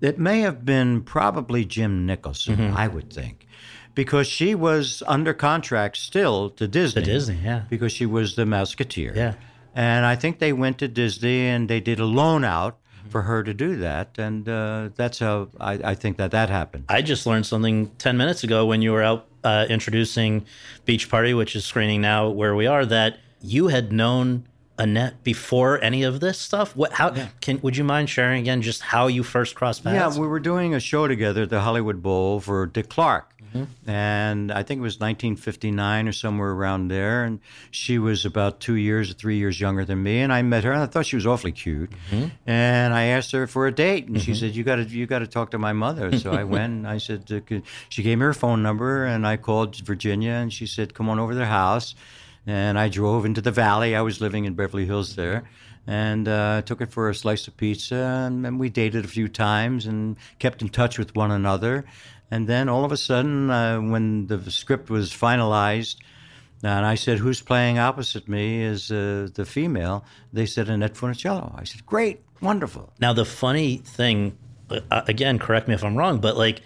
It 0.00 0.18
may 0.18 0.40
have 0.40 0.64
been 0.64 1.02
probably 1.02 1.64
Jim 1.64 2.06
Nicholson, 2.06 2.56
Mm-hmm. 2.56 2.76
I 2.76 2.88
would 2.88 3.12
think, 3.12 3.46
because 3.94 4.26
she 4.26 4.54
was 4.54 5.02
under 5.06 5.32
contract 5.32 5.96
still 5.96 6.50
to 6.50 6.66
Disney. 6.66 7.02
To 7.02 7.10
Disney, 7.10 7.38
yeah. 7.42 7.62
Because 7.70 7.92
she 7.92 8.04
was 8.06 8.34
the 8.36 8.44
Mouseketeer. 8.44 9.14
Yeah. 9.14 9.34
And 9.74 10.04
I 10.04 10.16
think 10.16 10.38
they 10.40 10.52
went 10.52 10.78
to 10.78 10.88
Disney 10.88 11.46
and 11.46 11.68
they 11.68 11.80
did 11.80 11.98
a 12.00 12.04
loan 12.04 12.44
out 12.44 12.78
for 13.08 13.22
her 13.22 13.42
to 13.44 13.52
do 13.52 13.76
that, 13.76 14.18
and 14.18 14.48
uh, 14.48 14.88
that's 14.96 15.18
how 15.18 15.48
I, 15.60 15.72
I 15.74 15.94
think 15.94 16.16
that 16.16 16.30
that 16.30 16.48
happened. 16.48 16.84
I 16.88 17.02
just 17.02 17.26
learned 17.26 17.44
something 17.44 17.90
10 17.98 18.16
minutes 18.16 18.42
ago 18.44 18.64
when 18.64 18.80
you 18.80 18.92
were 18.92 19.02
out 19.02 19.26
uh, 19.44 19.66
introducing 19.68 20.46
Beach 20.86 21.10
Party, 21.10 21.34
which 21.34 21.54
is 21.54 21.66
screening 21.66 22.00
now 22.00 22.30
where 22.30 22.54
we 22.54 22.66
are, 22.66 22.86
that 22.86 23.18
you 23.42 23.68
had 23.68 23.92
known 23.92 24.46
Annette 24.78 25.22
before 25.22 25.82
any 25.82 26.02
of 26.02 26.20
this 26.20 26.38
stuff. 26.38 26.74
What, 26.74 26.92
how, 26.92 27.14
can, 27.40 27.60
would 27.62 27.76
you 27.76 27.84
mind 27.84 28.10
sharing 28.10 28.40
again 28.40 28.62
just 28.62 28.80
how 28.80 29.06
you 29.06 29.22
first 29.22 29.54
crossed 29.54 29.84
paths? 29.84 30.16
Yeah, 30.16 30.20
we 30.20 30.26
were 30.26 30.40
doing 30.40 30.74
a 30.74 30.80
show 30.80 31.06
together 31.06 31.42
at 31.42 31.50
the 31.50 31.60
Hollywood 31.60 32.02
Bowl 32.02 32.40
for 32.40 32.66
Dick 32.66 32.88
Clark. 32.88 33.34
Mm-hmm. 33.54 33.88
And 33.88 34.50
I 34.50 34.62
think 34.64 34.78
it 34.78 34.82
was 34.82 34.94
1959 34.94 36.08
or 36.08 36.12
somewhere 36.12 36.50
around 36.50 36.88
there. 36.88 37.24
And 37.24 37.40
she 37.70 37.98
was 37.98 38.24
about 38.24 38.60
two 38.60 38.74
years 38.74 39.10
or 39.10 39.14
three 39.14 39.36
years 39.36 39.60
younger 39.60 39.84
than 39.84 40.02
me. 40.02 40.20
And 40.20 40.32
I 40.32 40.42
met 40.42 40.64
her, 40.64 40.72
and 40.72 40.82
I 40.82 40.86
thought 40.86 41.06
she 41.06 41.16
was 41.16 41.26
awfully 41.26 41.52
cute. 41.52 41.90
Mm-hmm. 42.10 42.28
And 42.46 42.94
I 42.94 43.04
asked 43.04 43.30
her 43.32 43.46
for 43.46 43.66
a 43.66 43.72
date, 43.72 44.08
and 44.08 44.20
she 44.20 44.32
mm-hmm. 44.32 44.40
said, 44.40 44.56
"You 44.56 44.64
got 44.64 44.76
to, 44.76 44.84
you 44.84 45.06
got 45.06 45.20
to 45.20 45.26
talk 45.26 45.52
to 45.52 45.58
my 45.58 45.72
mother." 45.72 46.18
So 46.18 46.32
I 46.32 46.44
went, 46.44 46.72
and 46.72 46.88
I 46.88 46.98
said, 46.98 47.30
uh, 47.30 47.60
"She 47.88 48.02
gave 48.02 48.18
me 48.18 48.24
her 48.24 48.34
phone 48.34 48.62
number, 48.62 49.04
and 49.04 49.26
I 49.26 49.36
called 49.36 49.76
Virginia, 49.76 50.32
and 50.32 50.52
she 50.52 50.66
said, 50.66 50.94
come 50.94 51.08
on 51.08 51.18
over 51.18 51.32
to 51.32 51.38
the 51.38 51.46
house." 51.46 51.94
And 52.46 52.78
I 52.78 52.88
drove 52.88 53.24
into 53.24 53.40
the 53.40 53.50
valley. 53.50 53.96
I 53.96 54.02
was 54.02 54.20
living 54.20 54.44
in 54.44 54.54
Beverly 54.54 54.86
Hills 54.86 55.16
there, 55.16 55.44
and 55.86 56.28
uh, 56.28 56.62
took 56.62 56.80
it 56.80 56.92
for 56.92 57.08
a 57.08 57.14
slice 57.14 57.48
of 57.48 57.56
pizza, 57.56 57.96
and, 58.26 58.46
and 58.46 58.58
we 58.58 58.68
dated 58.68 59.04
a 59.04 59.08
few 59.08 59.28
times 59.28 59.86
and 59.86 60.16
kept 60.38 60.62
in 60.62 60.68
touch 60.68 60.98
with 60.98 61.14
one 61.14 61.30
another. 61.30 61.84
And 62.30 62.48
then 62.48 62.68
all 62.68 62.84
of 62.84 62.92
a 62.92 62.96
sudden, 62.96 63.50
uh, 63.50 63.78
when 63.78 64.26
the 64.26 64.50
script 64.50 64.90
was 64.90 65.10
finalized, 65.10 65.96
and 66.62 66.86
I 66.86 66.94
said, 66.94 67.18
"Who's 67.18 67.42
playing 67.42 67.78
opposite 67.78 68.28
me 68.28 68.62
is 68.62 68.90
uh, 68.90 69.28
the 69.34 69.44
female?" 69.44 70.04
They 70.32 70.46
said, 70.46 70.68
"Annette 70.68 70.94
Funicello." 70.94 71.54
I 71.54 71.64
said, 71.64 71.84
"Great, 71.84 72.22
wonderful." 72.40 72.92
Now, 73.00 73.12
the 73.12 73.26
funny 73.26 73.78
thing, 73.78 74.38
uh, 74.70 75.02
again, 75.06 75.38
correct 75.38 75.68
me 75.68 75.74
if 75.74 75.84
I'm 75.84 75.96
wrong, 75.96 76.20
but 76.20 76.36
like 76.38 76.62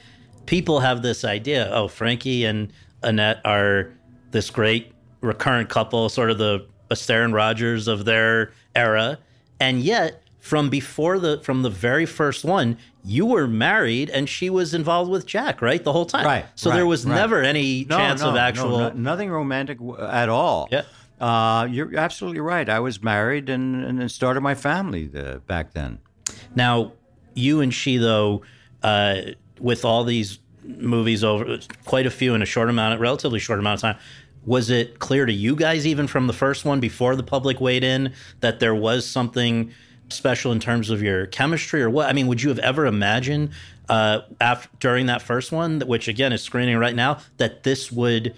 people 0.47 0.81
have 0.81 1.03
this 1.03 1.25
idea 1.25 1.69
oh, 1.73 1.89
Frankie 1.89 2.45
and 2.45 2.73
Annette 3.03 3.41
are 3.45 3.93
this 4.31 4.51
great 4.51 4.93
recurrent 5.21 5.69
couple, 5.69 6.09
sort 6.09 6.31
of 6.31 6.39
the 6.39 6.67
Astaire 6.91 7.25
and 7.25 7.35
Rogers 7.35 7.89
of 7.89 8.05
their 8.05 8.53
era. 8.75 9.19
And 9.61 9.81
yet, 9.81 10.23
from 10.39 10.71
before 10.71 11.19
the 11.19 11.41
from 11.43 11.63
the 11.63 11.71
very 11.71 12.07
first 12.07 12.45
one, 12.45 12.79
you 13.05 13.27
were 13.27 13.47
married 13.49 14.09
and 14.11 14.29
she 14.29 14.49
was 14.51 14.73
involved 14.75 15.11
with 15.11 15.27
Jack, 15.27 15.61
right? 15.61 15.83
The 15.83 15.93
whole 15.93 16.07
time. 16.07 16.25
Right, 16.25 16.47
So 16.55 16.71
there 16.71 16.87
was 16.87 17.05
right. 17.05 17.15
never 17.15 17.43
any 17.43 17.85
No, 17.89 17.97
chance 17.97 18.21
no, 18.21 18.31
of 18.31 18.37
actual 18.37 18.79
no- 18.79 18.91
nothing 18.91 19.31
romantic 19.31 19.79
at 20.01 20.29
all. 20.29 20.69
Yeah. 20.71 20.83
Uh, 21.21 21.67
you're 21.69 21.97
absolutely 21.97 22.41
right. 22.41 22.69
I 22.69 22.79
was 22.79 23.03
married 23.03 23.49
and, 23.51 23.85
and 23.85 24.11
started 24.11 24.41
my 24.41 24.55
family 24.55 25.11
uh, 25.17 25.39
back 25.39 25.73
then. 25.73 25.99
Now, 26.55 26.93
you 27.35 27.61
and 27.61 27.75
she, 27.75 27.97
though, 27.97 28.43
uh, 28.85 29.17
with 29.59 29.85
all 29.85 30.05
these 30.05 30.39
movies 30.63 31.25
over, 31.25 31.59
quite 31.85 32.07
a 32.07 32.11
few 32.11 32.35
in 32.35 32.43
a 32.43 32.47
short 32.47 32.71
amount, 32.71 33.01
relatively 33.01 33.41
short 33.41 33.59
amount 33.59 33.79
of 33.79 33.81
time, 33.83 33.97
was 34.49 34.71
it 34.71 34.99
clear 34.99 35.27
to 35.27 35.33
you 35.33 35.55
guys, 35.55 35.87
even 35.87 36.07
from 36.07 36.27
the 36.27 36.33
first 36.33 36.65
one, 36.65 36.81
before 36.81 37.15
the 37.15 37.23
public 37.23 37.61
weighed 37.61 37.85
in, 37.85 38.15
that 38.41 38.61
there 38.61 38.75
was 38.75 39.05
something 39.05 39.71
special 40.09 40.53
in 40.53 40.59
terms 40.59 40.89
of 40.89 41.03
your 41.03 41.27
chemistry, 41.27 41.83
or 41.83 41.91
what? 41.91 42.09
I 42.09 42.15
mean, 42.15 42.27
would 42.29 42.43
you 42.43 42.49
have 42.49 42.59
ever 42.61 42.87
imagined 42.87 43.51
uh, 43.91 44.21
after 44.41 44.71
during 44.81 45.05
that 45.07 45.21
first 45.21 45.53
one, 45.53 45.81
which 45.83 46.09
again 46.09 46.33
is 46.33 46.43
screening 46.43 46.79
right 46.79 46.95
now, 46.95 47.19
that 47.37 47.63
this 47.63 47.93
would 47.93 48.35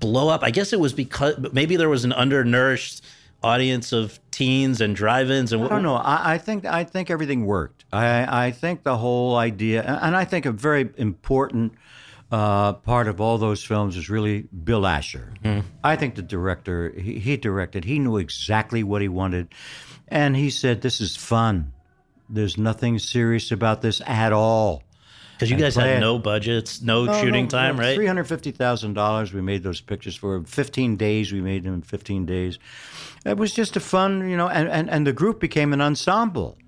blow 0.00 0.28
up? 0.28 0.42
I 0.42 0.50
guess 0.50 0.72
it 0.72 0.80
was 0.80 0.92
because 0.92 1.38
maybe 1.52 1.76
there 1.76 1.88
was 1.88 2.04
an 2.04 2.12
undernourished 2.12 3.04
audience 3.42 3.92
of 3.92 4.18
teens 4.32 4.80
and 4.80 4.96
drive-ins 4.96 5.52
and 5.52 5.62
I 5.62 5.68
don't 5.68 5.82
know. 5.82 5.94
I, 5.94 6.34
I 6.34 6.38
think 6.38 6.64
I 6.66 6.82
think 6.84 7.08
everything 7.08 7.46
worked. 7.46 7.84
I, 7.92 8.46
I 8.46 8.50
think 8.50 8.82
the 8.82 8.96
whole 8.96 9.36
idea, 9.36 9.82
and 10.02 10.16
I 10.16 10.24
think 10.24 10.44
a 10.44 10.52
very 10.52 10.90
important 10.96 11.72
uh, 12.30 12.74
part 12.74 13.08
of 13.08 13.20
all 13.20 13.38
those 13.38 13.62
films 13.64 13.96
is 13.96 14.08
really 14.08 14.42
Bill 14.64 14.86
Asher. 14.86 15.32
I 15.82 15.96
think 15.96 16.14
the 16.14 16.22
director 16.22 16.90
he, 16.90 17.18
he 17.18 17.36
directed. 17.36 17.84
He 17.84 17.98
knew 17.98 18.18
exactly 18.18 18.82
what 18.82 19.02
he 19.02 19.08
wanted, 19.08 19.48
and 20.08 20.36
he 20.36 20.50
said, 20.50 20.80
"This 20.82 21.00
is 21.00 21.16
fun. 21.16 21.72
There's 22.28 22.56
nothing 22.56 22.98
serious 22.98 23.50
about 23.50 23.82
this 23.82 24.00
at 24.06 24.32
all." 24.32 24.82
Because 25.34 25.50
you 25.50 25.56
and 25.56 25.62
guys 25.62 25.74
had 25.74 25.96
it. 25.96 26.00
no 26.00 26.18
budgets, 26.18 26.82
no, 26.82 27.10
shooting 27.20 27.48
time, 27.48 27.80
right? 27.80 27.94
Three 27.94 28.06
hundred 28.06 28.24
fifty 28.24 28.50
thousand 28.50 28.92
dollars. 28.92 29.32
We 29.32 29.40
made 29.40 29.62
those 29.62 29.80
pictures 29.80 30.14
for 30.14 30.44
fifteen 30.44 30.96
days. 30.96 31.32
We 31.32 31.40
made 31.40 31.64
them 31.64 31.74
in 31.74 31.82
fifteen 31.82 32.26
days. 32.26 32.58
It 33.24 33.38
was 33.38 33.52
just 33.52 33.74
a 33.74 33.80
fun, 33.80 34.28
you 34.28 34.36
know, 34.36 34.48
and, 34.48 34.68
and, 34.68 34.88
and 34.90 35.06
the 35.06 35.12
group 35.12 35.40
became 35.40 35.72
an 35.72 35.80
ensemble. 35.80 36.58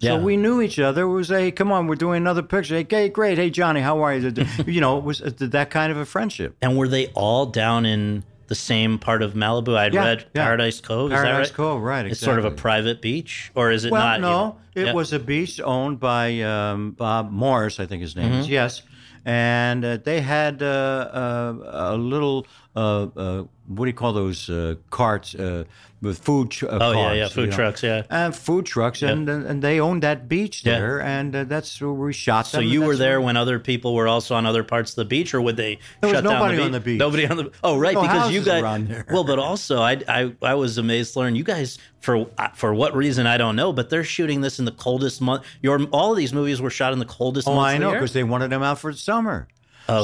So 0.00 0.16
Yeah. 0.16 0.22
we 0.22 0.36
knew 0.36 0.62
each 0.62 0.78
other. 0.78 1.02
It 1.02 1.08
was, 1.12 1.28
hey, 1.28 1.50
come 1.50 1.70
on, 1.70 1.86
we're 1.86 1.94
doing 1.94 2.16
another 2.16 2.42
picture. 2.42 2.74
Hey, 2.74 2.82
okay, 2.82 3.08
great. 3.10 3.36
Hey, 3.36 3.50
Johnny, 3.50 3.80
how 3.80 4.00
are 4.02 4.14
you? 4.14 4.32
you 4.66 4.80
know, 4.80 4.96
it 4.96 5.04
was 5.04 5.20
uh, 5.20 5.30
that 5.38 5.68
kind 5.70 5.92
of 5.92 5.98
a 5.98 6.06
friendship. 6.06 6.56
And 6.62 6.76
were 6.78 6.88
they 6.88 7.08
all 7.08 7.44
down 7.46 7.84
in 7.84 8.24
the 8.46 8.54
same 8.54 8.98
part 8.98 9.22
of 9.22 9.34
Malibu? 9.34 9.76
I'd 9.76 9.92
Yeah, 9.94 10.04
read 10.04 10.26
yeah. 10.34 10.44
Paradise 10.44 10.80
Cove. 10.80 11.12
is 11.12 11.18
that 11.18 11.24
Paradise 11.24 11.48
right? 11.50 11.54
Cove, 11.54 11.82
right, 11.82 12.06
It's 12.06 12.18
sort 12.20 12.38
of 12.38 12.46
a 12.46 12.50
private 12.50 13.02
beach, 13.02 13.52
or 13.54 13.70
is 13.70 13.84
it 13.84 13.92
well, 13.92 14.02
not? 14.06 14.20
no, 14.20 14.56
even? 14.74 14.84
it 14.84 14.86
Yeah. 14.86 14.92
was 14.94 15.12
a 15.12 15.18
beach 15.18 15.60
owned 15.60 16.00
by 16.00 16.40
um, 16.40 16.92
Bob 16.92 17.30
Morris, 17.30 17.78
I 17.78 17.84
think 17.86 18.00
his 18.00 18.16
name 18.16 18.30
Mm-hmm. 18.32 18.40
is. 18.40 18.48
Yes, 18.48 18.82
and 19.26 19.84
uh, 19.84 19.98
they 19.98 20.22
had 20.22 20.62
uh, 20.62 20.66
uh, 20.66 21.92
a 21.92 21.96
little. 21.96 22.46
Uh, 22.76 23.08
uh, 23.16 23.44
what 23.66 23.84
do 23.84 23.88
you 23.90 23.92
call 23.94 24.12
those 24.12 24.48
uh, 24.48 24.74
carts 24.90 25.34
uh, 25.34 25.64
with 26.02 26.18
food? 26.20 26.50
Ch- 26.52 26.62
uh, 26.64 26.78
Oh, 26.80 26.92
yeah, 26.92 27.12
yeah, 27.12 27.28
food 27.28 27.40
you 27.42 27.46
know. 27.50 27.56
trucks, 27.56 27.82
yeah. 27.82 28.02
and 28.08 28.34
food 28.34 28.64
trucks, 28.66 29.02
and 29.02 29.28
and 29.28 29.60
they 29.62 29.80
owned 29.80 30.02
that 30.04 30.28
beach 30.28 30.64
Yeah. 30.64 30.78
there, 30.78 31.00
and 31.02 31.34
uh, 31.34 31.44
that's 31.44 31.80
where 31.80 31.92
we 31.92 32.12
shot. 32.12 32.46
So 32.46 32.58
them, 32.58 32.66
you 32.68 32.82
were 32.82 32.94
there 32.96 33.20
when 33.20 33.36
other 33.36 33.58
people 33.58 33.94
were 33.94 34.06
also 34.06 34.34
on 34.36 34.46
other 34.46 34.62
parts 34.62 34.92
of 34.92 34.96
the 34.96 35.04
beach, 35.04 35.34
or 35.34 35.40
would 35.40 35.56
they 35.56 35.78
There 36.00 36.10
was 36.10 36.16
shut 36.18 36.24
down 36.24 36.32
nobody 36.34 36.56
the 36.58 36.62
on 36.64 36.72
the 36.72 36.80
beach. 36.80 36.98
Nobody 37.00 37.26
on 37.26 37.36
the. 37.38 37.44
Beach. 37.44 37.54
Oh, 37.64 37.76
right, 37.76 37.94
No 37.94 38.02
because 38.02 38.30
you 38.32 38.42
guys. 38.44 38.86
there. 38.86 39.04
Well, 39.10 39.24
but 39.24 39.38
also 39.40 39.80
I, 39.82 40.00
I 40.08 40.32
I 40.42 40.54
was 40.54 40.78
amazed 40.78 41.14
to 41.14 41.20
learn 41.20 41.34
you 41.34 41.44
guys 41.44 41.78
for 42.00 42.26
for 42.54 42.72
what 42.72 42.94
reason 42.94 43.26
I 43.26 43.36
don't 43.36 43.56
know, 43.56 43.72
but 43.72 43.90
they're 43.90 44.04
shooting 44.04 44.42
this 44.42 44.60
in 44.60 44.64
the 44.64 44.72
coldest 44.72 45.20
month. 45.20 45.44
Your 45.60 45.82
all 45.92 46.12
of 46.12 46.16
these 46.16 46.32
movies 46.32 46.60
were 46.62 46.70
shot 46.70 46.92
in 46.92 47.00
the 47.00 47.04
coldest. 47.04 47.48
Oh, 47.48 47.58
I 47.58 47.78
know 47.78 47.92
because 47.92 48.12
they 48.12 48.22
wanted 48.24 48.50
them 48.50 48.62
out 48.62 48.78
for 48.78 48.92
summer. 48.92 49.48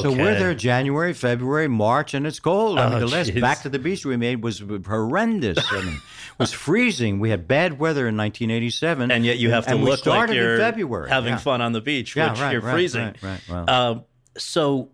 So 0.01 0.11
we're 0.11 0.37
there 0.37 0.53
January, 0.53 1.13
February, 1.13 1.67
March, 1.67 2.13
and 2.13 2.27
it's 2.27 2.39
cold. 2.39 2.79
I 2.79 2.85
mean, 2.89 2.97
Oh, 2.97 2.99
the 2.99 3.07
last 3.07 3.33
back 3.39 3.61
to 3.63 3.69
the 3.69 3.79
beach 3.79 4.05
we 4.05 4.17
made 4.17 4.43
was 4.43 4.59
horrendous. 4.59 5.59
I 5.71 5.81
mean, 5.81 5.95
it 5.95 6.39
was 6.39 6.53
freezing. 6.53 7.19
We 7.19 7.29
had 7.29 7.47
bad 7.47 7.79
weather 7.79 8.07
in 8.07 8.17
1987, 8.17 9.11
and 9.11 9.25
yet 9.25 9.37
you 9.37 9.51
have 9.51 9.65
to 9.65 9.71
and 9.71 9.79
we 9.83 9.85
look 9.89 10.05
like 10.05 10.15
started 10.15 10.35
you're 10.35 10.55
in 10.55 10.59
February, 10.59 11.09
having 11.09 11.33
yeah. 11.33 11.37
fun 11.37 11.61
on 11.61 11.71
the 11.71 11.81
beach, 11.81 12.15
Yeah, 12.15 12.31
which 12.31 12.39
right, 12.41 12.51
you're 12.51 12.61
right, 12.61 12.73
freezing. 12.73 13.05
right, 13.05 13.17
right, 13.21 13.41
well. 13.49 13.69
Um, 13.69 14.03
so, 14.37 14.89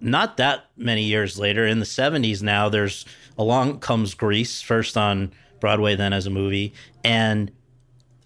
not 0.00 0.38
that 0.38 0.66
many 0.76 1.04
years 1.04 1.38
later, 1.38 1.66
in 1.66 1.78
the 1.78 1.86
'70s, 1.86 2.42
now 2.42 2.68
there's 2.68 3.04
along 3.38 3.80
comes 3.80 4.14
Grease, 4.14 4.60
first 4.62 4.96
on 4.96 5.32
Broadway, 5.60 5.94
then 5.94 6.12
as 6.12 6.26
a 6.26 6.30
movie, 6.30 6.72
and 7.04 7.50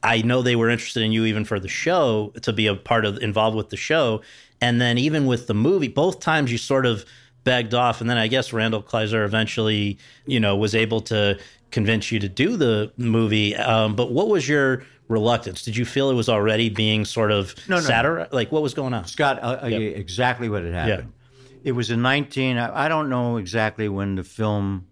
I 0.02 0.20
know 0.22 0.42
they 0.42 0.54
were 0.54 0.68
interested 0.68 1.02
in 1.02 1.12
you 1.12 1.24
even 1.24 1.44
for 1.44 1.58
the 1.58 1.68
show 1.68 2.32
to 2.42 2.52
be 2.52 2.66
a 2.66 2.74
part 2.74 3.04
of 3.06 3.18
involved 3.18 3.56
with 3.56 3.70
the 3.70 3.76
show, 3.76 4.20
and 4.64 4.80
then 4.80 4.96
even 4.98 5.26
with 5.26 5.46
the 5.46 5.54
movie, 5.54 5.88
both 5.88 6.20
times 6.20 6.50
you 6.50 6.58
sort 6.58 6.86
of 6.86 7.04
begged 7.44 7.74
off, 7.74 8.00
and 8.00 8.08
then 8.08 8.16
I 8.18 8.26
guess 8.28 8.52
Randall 8.52 8.82
Kleiser 8.82 9.24
eventually, 9.24 9.98
you 10.26 10.40
know, 10.40 10.56
was 10.56 10.74
able 10.74 11.00
to 11.12 11.38
convince 11.70 12.10
you 12.12 12.18
to 12.20 12.28
do 12.28 12.56
the 12.56 12.92
movie. 12.96 13.54
Um, 13.56 13.94
but 13.96 14.10
what 14.10 14.28
was 14.28 14.48
your 14.48 14.84
reluctance? 15.08 15.62
Did 15.62 15.76
you 15.76 15.84
feel 15.84 16.08
it 16.10 16.14
was 16.14 16.28
already 16.28 16.70
being 16.70 17.04
sort 17.04 17.30
of 17.32 17.54
No, 17.68 17.80
no. 17.80 18.26
Like 18.32 18.50
what 18.50 18.62
was 18.62 18.72
going 18.74 18.94
on? 18.94 19.04
Scott, 19.06 19.38
I'll 19.42 19.68
Yep. 19.70 19.96
exactly 19.96 20.48
what 20.48 20.62
had 20.64 20.72
happened. 20.74 21.12
It 21.64 21.72
was 21.72 21.90
in 21.90 22.00
19. 22.02 22.58
I 22.58 22.88
don't 22.88 23.08
know 23.08 23.36
exactly 23.38 23.88
when 23.88 24.14
the 24.16 24.24
film, 24.24 24.86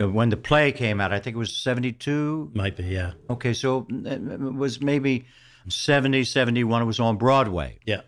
uh, 0.00 0.08
when 0.08 0.28
the 0.30 0.36
play 0.36 0.72
came 0.72 1.00
out. 1.00 1.12
I 1.12 1.18
think 1.20 1.36
it 1.36 1.38
was 1.38 1.52
72. 1.52 2.50
Might 2.54 2.76
be, 2.76 2.84
yeah, 2.84 3.12
Okay, 3.28 3.52
so 3.52 3.86
uh, 3.90 4.10
it 4.10 4.40
was 4.64 4.80
maybe 4.80 5.26
70, 5.68 6.24
71. 6.24 6.82
It 6.82 6.84
was 6.84 7.00
on 7.00 7.16
Broadway. 7.16 7.78
yeah. 7.86 8.02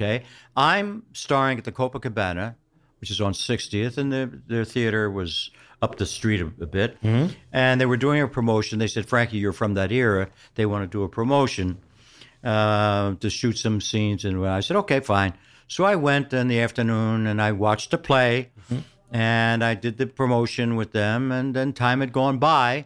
Okay, 0.00 0.22
I'm 0.56 1.02
starring 1.12 1.58
at 1.58 1.64
the 1.64 1.72
Copacabana, 1.72 2.54
which 3.00 3.10
is 3.10 3.20
on 3.20 3.32
60th, 3.32 3.98
and 3.98 4.12
the, 4.12 4.30
their 4.46 4.64
theater 4.64 5.10
was 5.10 5.50
up 5.82 5.96
the 5.96 6.06
street 6.06 6.40
a, 6.40 6.46
a 6.62 6.66
bit, 6.66 6.96
and 7.52 7.80
they 7.80 7.86
were 7.86 7.96
doing 7.96 8.22
a 8.22 8.28
promotion. 8.28 8.78
They 8.78 8.86
said, 8.86 9.08
"Frankie, 9.08 9.38
you're 9.38 9.52
from 9.52 9.74
that 9.74 9.90
era. 9.90 10.28
They 10.54 10.66
want 10.66 10.84
to 10.84 10.86
do 10.96 11.02
a 11.02 11.08
promotion 11.08 11.78
uh, 12.44 13.14
to 13.14 13.28
shoot 13.28 13.58
some 13.58 13.80
scenes." 13.80 14.24
And 14.24 14.46
I 14.46 14.60
said, 14.60 14.76
"Okay, 14.76 15.00
fine." 15.00 15.32
So 15.66 15.82
I 15.82 15.96
went 15.96 16.32
in 16.32 16.46
the 16.46 16.60
afternoon 16.60 17.26
and 17.26 17.42
I 17.42 17.50
watched 17.50 17.90
the 17.90 17.98
play, 17.98 18.50
and 19.10 19.64
I 19.64 19.74
did 19.74 19.98
the 19.98 20.06
promotion 20.06 20.76
with 20.76 20.92
them. 20.92 21.32
And 21.32 21.54
then 21.56 21.72
time 21.72 22.00
had 22.00 22.12
gone 22.12 22.38
by, 22.38 22.84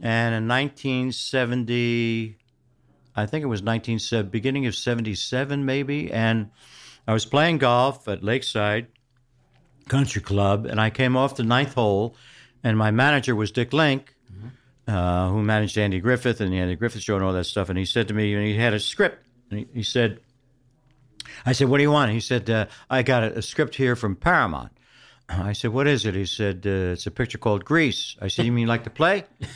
and 0.00 0.34
in 0.34 0.48
1970. 0.48 2.38
I 3.20 3.26
think 3.26 3.42
it 3.42 3.48
was 3.48 3.62
19, 3.62 4.00
beginning 4.30 4.66
of 4.66 4.74
77 4.74 5.64
maybe, 5.64 6.12
and 6.12 6.50
I 7.06 7.12
was 7.12 7.24
playing 7.24 7.58
golf 7.58 8.08
at 8.08 8.22
Lakeside 8.22 8.88
Country 9.88 10.22
Club, 10.22 10.66
and 10.66 10.80
I 10.80 10.90
came 10.90 11.16
off 11.16 11.36
the 11.36 11.42
ninth 11.42 11.74
hole, 11.74 12.16
and 12.62 12.76
my 12.76 12.90
manager 12.90 13.34
was 13.34 13.50
Dick 13.52 13.72
Link, 13.72 14.14
uh, 14.86 15.28
who 15.28 15.42
managed 15.42 15.78
Andy 15.78 16.00
Griffith 16.00 16.40
and 16.40 16.52
the 16.52 16.58
Andy 16.58 16.76
Griffith 16.76 17.02
Show 17.02 17.16
and 17.16 17.24
all 17.24 17.32
that 17.32 17.44
stuff, 17.44 17.68
and 17.68 17.78
he 17.78 17.84
said 17.84 18.08
to 18.08 18.14
me, 18.14 18.34
and 18.34 18.44
he 18.44 18.56
had 18.56 18.74
a 18.74 18.80
script, 18.80 19.24
and 19.50 19.60
he, 19.60 19.66
he 19.74 19.82
said, 19.82 20.20
I 21.44 21.52
said, 21.52 21.68
what 21.68 21.78
do 21.78 21.82
you 21.82 21.90
want? 21.90 22.12
He 22.12 22.20
said, 22.20 22.48
uh, 22.50 22.66
I 22.88 23.02
got 23.02 23.22
a, 23.22 23.38
a 23.38 23.42
script 23.42 23.74
here 23.74 23.96
from 23.96 24.16
Paramount. 24.16 24.72
I 25.28 25.52
said, 25.52 25.72
what 25.72 25.86
is 25.86 26.06
it? 26.06 26.14
He 26.14 26.26
said, 26.26 26.62
uh, 26.66 26.92
it's 26.92 27.06
a 27.06 27.10
picture 27.10 27.38
called 27.38 27.64
Grease. 27.64 28.16
I 28.20 28.28
said, 28.28 28.46
you 28.46 28.52
mean 28.52 28.62
you 28.62 28.68
like 28.68 28.84
the 28.84 28.90
play? 28.90 29.24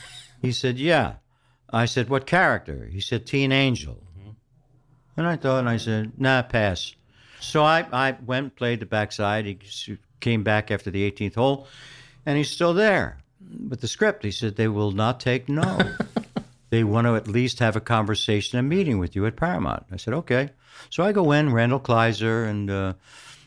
He 0.43 0.53
said, 0.53 0.79
yeah. 0.79 1.15
I 1.71 1.87
said, 1.87 2.09
what 2.09 2.27
character? 2.27 2.89
He 2.93 3.01
said, 3.01 3.27
Teen 3.27 3.53
Angel. 3.53 4.01
And 5.17 5.27
I 5.27 5.37
thought, 5.37 5.61
and 5.61 5.69
I 5.69 5.77
said, 5.77 6.13
nah, 6.19 6.43
pass. 6.43 6.95
So 7.41 7.63
I, 7.63 7.87
I 7.93 8.17
went, 8.25 8.57
played 8.57 8.81
the 8.81 8.87
backside. 8.87 9.47
He 9.47 9.59
came 10.21 10.43
back 10.43 10.71
after 10.71 10.91
the 10.91 11.09
18th 11.11 11.35
hole, 11.37 11.69
and 12.27 12.37
he's 12.37 12.51
still 12.51 12.75
there 12.75 13.19
with 13.69 13.81
the 13.81 13.89
script. 13.89 14.25
He 14.25 14.31
said, 14.31 14.57
they 14.57 14.69
will 14.69 14.91
not 14.91 15.21
take 15.21 15.49
no. 15.49 15.79
they 16.71 16.83
want 16.83 17.07
to 17.07 17.15
at 17.15 17.29
least 17.29 17.61
have 17.61 17.77
a 17.77 17.81
conversation, 17.81 18.59
a 18.59 18.63
meeting 18.63 18.99
with 18.99 19.15
you 19.15 19.27
at 19.27 19.37
Paramount. 19.37 19.85
I 19.93 19.97
said, 19.97 20.15
okay. 20.15 20.51
So 20.91 21.05
I 21.05 21.13
go 21.13 21.31
in, 21.33 21.53
Randall 21.53 21.79
Kleiser 21.81 22.49
and 22.49 22.71
uh, 22.71 22.95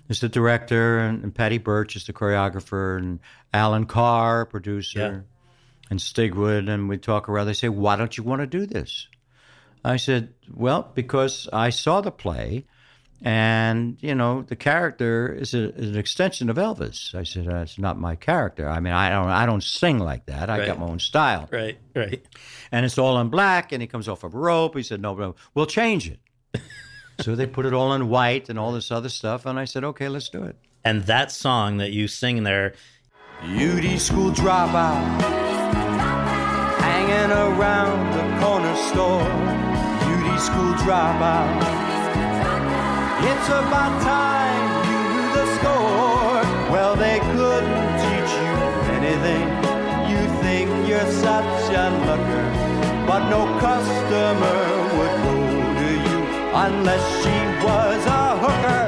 is 0.08 0.21
the 0.21 0.30
director, 0.30 0.99
and, 0.99 1.23
and 1.23 1.36
Patty 1.36 1.58
Birch 1.58 1.95
is 1.95 2.06
the 2.06 2.13
choreographer, 2.13 2.97
and 2.97 3.19
Allan 3.53 3.86
Carr, 3.86 4.45
producer, 4.45 5.25
and 5.89 6.00
Stigwood. 6.00 6.69
And 6.69 6.89
we 6.89 6.97
talk 6.97 7.28
around. 7.30 7.47
They 7.47 7.54
say, 7.54 7.69
"Why 7.69 7.95
don't 7.95 8.17
you 8.17 8.23
want 8.23 8.41
to 8.41 8.47
do 8.47 8.65
this?" 8.65 9.08
I 9.86 9.97
said, 9.97 10.34
"Well, 10.54 10.91
because 10.93 11.47
I 11.54 11.69
saw 11.69 12.02
the 12.02 12.12
play." 12.12 12.65
And 13.23 13.97
you 14.00 14.13
know 14.13 14.43
the 14.43 14.56
character 14.56 15.34
is, 15.34 15.56
a, 15.56 15.73
is 15.76 15.89
an 15.89 15.97
extension 15.97 16.52
of 16.52 16.58
Elvis. 16.58 17.15
I 17.15 17.23
said 17.23 17.47
uh, 17.47 17.54
that's 17.54 17.80
not 17.80 18.00
my 18.00 18.15
character. 18.15 18.69
I 18.69 18.80
mean, 18.80 18.93
I 18.93 19.10
don't 19.10 19.28
I 19.30 19.47
don't 19.47 19.63
sing 19.63 19.97
like 19.97 20.28
that. 20.28 20.52
I 20.52 20.63
got 20.67 20.78
my 20.78 20.86
own 20.86 21.00
style 21.00 21.50
Right, 21.52 21.80
right. 21.95 22.23
and 22.71 22.86
it's 22.86 23.00
all 23.00 23.19
in 23.19 23.30
black, 23.30 23.71
and 23.71 23.82
he 23.82 23.88
comes 23.88 24.08
off 24.08 24.23
a 24.23 24.28
rope. 24.28 24.76
He 24.78 24.84
said, 24.84 25.02
"No, 25.02 25.15
no, 25.15 25.36
we'll 25.56 25.65
change 25.65 26.12
it." 26.12 26.19
so 27.21 27.36
they 27.36 27.47
put 27.47 27.65
it 27.65 27.73
all 27.73 27.91
in 27.93 28.08
white 28.08 28.50
and 28.50 28.60
all 28.60 28.71
this 28.71 28.91
other 28.91 29.10
stuff, 29.10 29.47
and 29.47 29.58
I 29.58 29.65
said, 29.65 29.84
"Okay, 29.84 30.10
let's 30.10 30.30
do 30.30 30.43
it." 30.43 30.56
And 30.86 31.02
that 31.06 31.32
song 31.32 31.78
that 31.78 31.91
you 31.91 32.08
sing 32.08 32.43
there, 32.43 32.76
Beauty 33.41 33.97
school 33.97 34.30
dropout, 34.32 35.46
hanging 37.07 37.31
around 37.31 38.11
the 38.13 38.23
corner 38.41 38.75
store. 38.75 39.23
Beauty 40.03 40.37
school 40.39 40.73
dropout. 40.83 41.47
It's 43.29 43.47
about 43.47 43.93
time 44.03 44.63
you 44.89 44.99
knew 45.11 45.27
the 45.39 45.45
score. 45.57 46.43
Well, 46.71 46.95
they 46.95 47.19
couldn't 47.19 47.87
teach 48.03 48.31
you 48.43 48.55
anything. 48.97 49.45
You 50.11 50.21
think 50.43 50.67
you're 50.87 51.11
such 51.11 51.73
a 51.73 51.87
looker, 52.07 52.45
but 53.07 53.29
no 53.29 53.41
customer 53.59 54.59
would 54.97 55.15
go 55.27 55.35
to 55.79 55.89
you 56.07 56.19
unless 56.67 57.03
she 57.23 57.37
was 57.65 58.05
a 58.05 58.37
hooker. 58.43 58.83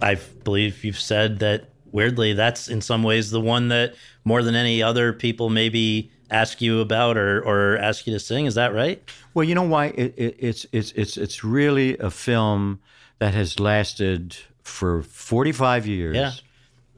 I 0.00 0.14
believe 0.44 0.84
you've 0.84 1.00
said 1.00 1.38
that 1.40 1.68
weirdly, 1.92 2.32
that's 2.32 2.68
in 2.68 2.80
some 2.80 3.02
ways 3.02 3.30
the 3.30 3.40
one 3.40 3.68
that 3.68 3.94
more 4.24 4.42
than 4.42 4.54
any 4.54 4.82
other 4.82 5.12
people 5.12 5.50
maybe 5.50 6.11
ask 6.32 6.60
you 6.60 6.80
about 6.80 7.16
or, 7.16 7.40
or 7.42 7.76
ask 7.78 8.06
you 8.06 8.12
to 8.14 8.20
sing. 8.20 8.46
Is 8.46 8.54
that 8.54 8.72
right? 8.74 9.02
Well, 9.34 9.44
you 9.44 9.54
know 9.54 9.62
why? 9.62 9.86
It, 9.86 10.14
it, 10.16 10.36
it's 10.38 10.66
it's 10.72 10.92
it's 10.92 11.16
it's 11.16 11.44
really 11.44 11.96
a 11.98 12.10
film 12.10 12.80
that 13.18 13.34
has 13.34 13.60
lasted 13.60 14.36
for 14.62 15.02
forty 15.02 15.52
five 15.52 15.86
years 15.86 16.16
Yeah. 16.16 16.32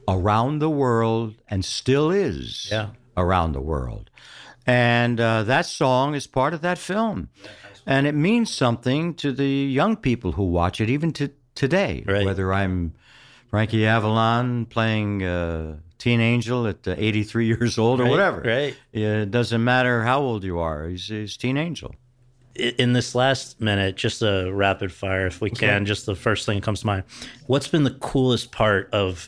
around 0.07 0.59
the 0.59 0.69
world 0.69 1.35
and 1.49 1.63
still 1.65 2.09
is 2.11 2.69
Yeah. 2.71 2.89
around 3.15 3.51
the 3.53 3.61
world. 3.61 4.09
And 4.67 5.19
uh, 5.19 5.43
that 5.43 5.65
song 5.67 6.15
is 6.15 6.25
part 6.27 6.53
of 6.53 6.61
that 6.61 6.77
film, 6.79 7.29
and 7.85 8.07
it 8.07 8.15
means 8.15 8.51
something 8.51 9.13
to 9.15 9.31
the 9.31 9.47
young 9.47 9.95
people 9.95 10.31
who 10.31 10.43
watch 10.45 10.81
it, 10.81 10.89
even 10.89 11.11
to 11.13 11.29
today. 11.53 12.03
Right. 12.07 12.25
Whether 12.25 12.51
I'm 12.51 12.93
Frankie 13.51 13.85
Avalon 13.85 14.65
playing 14.65 15.21
uh, 15.23 15.77
Teen 15.97 16.19
Angel 16.19 16.67
at 16.67 16.87
uh, 16.87 16.95
83 16.97 17.45
years 17.47 17.77
old 17.77 17.99
or 17.99 18.03
Right, 18.03 18.09
whatever. 18.11 18.41
right. 18.41 18.75
It 18.93 19.31
doesn't 19.31 19.63
matter 19.63 20.03
how 20.03 20.21
old 20.21 20.43
you 20.43 20.59
are. 20.59 20.87
He's, 20.87 21.07
he's 21.07 21.37
Teen 21.37 21.57
Angel. 21.57 21.95
In 22.55 22.93
this 22.93 23.13
last 23.15 23.59
minute, 23.59 23.97
just 23.97 24.21
a 24.21 24.49
rapid 24.53 24.91
fire, 24.93 25.27
if 25.27 25.41
we 25.41 25.49
can, 25.49 25.85
just 25.85 26.05
the 26.05 26.15
first 26.15 26.45
thing 26.45 26.59
that 26.59 26.63
comes 26.63 26.79
to 26.81 26.85
mind. 26.87 27.03
What's 27.47 27.67
been 27.67 27.83
the 27.83 27.91
coolest 27.95 28.51
part 28.53 28.89
of 28.93 29.27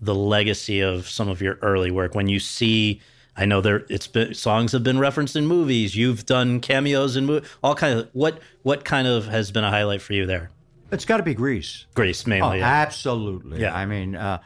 the 0.00 0.14
legacy 0.14 0.80
of 0.80 1.08
some 1.08 1.28
of 1.28 1.40
your 1.40 1.58
early 1.62 1.90
work 1.90 2.14
when 2.14 2.28
you 2.28 2.38
see? 2.38 3.00
I 3.38 3.46
know 3.46 3.60
there 3.62 3.86
it's 3.88 4.06
been 4.06 4.34
songs 4.34 4.72
have 4.72 4.82
been 4.82 4.98
referenced 4.98 5.34
in 5.34 5.46
movies. 5.46 5.96
You've 5.96 6.26
done 6.26 6.60
cameos 6.60 7.16
in 7.16 7.24
mo- 7.24 7.40
all 7.62 7.74
kind 7.74 8.00
of 8.00 8.08
what 8.12 8.40
what 8.64 8.84
kind 8.84 9.08
of 9.08 9.26
has 9.28 9.50
been 9.50 9.64
a 9.64 9.70
highlight 9.70 10.02
for 10.02 10.12
you 10.12 10.26
there? 10.26 10.50
It's 10.92 11.04
got 11.06 11.18
to 11.18 11.22
be 11.22 11.32
Greece. 11.34 11.86
Grease 11.94 12.24
Oh, 12.26 12.30
mainly. 12.30 12.58
yeah. 12.58 12.66
absolutely. 12.68 13.60
Yeah. 13.60 13.74
I 13.74 13.86
mean, 13.86 14.14
uh, 14.16 14.40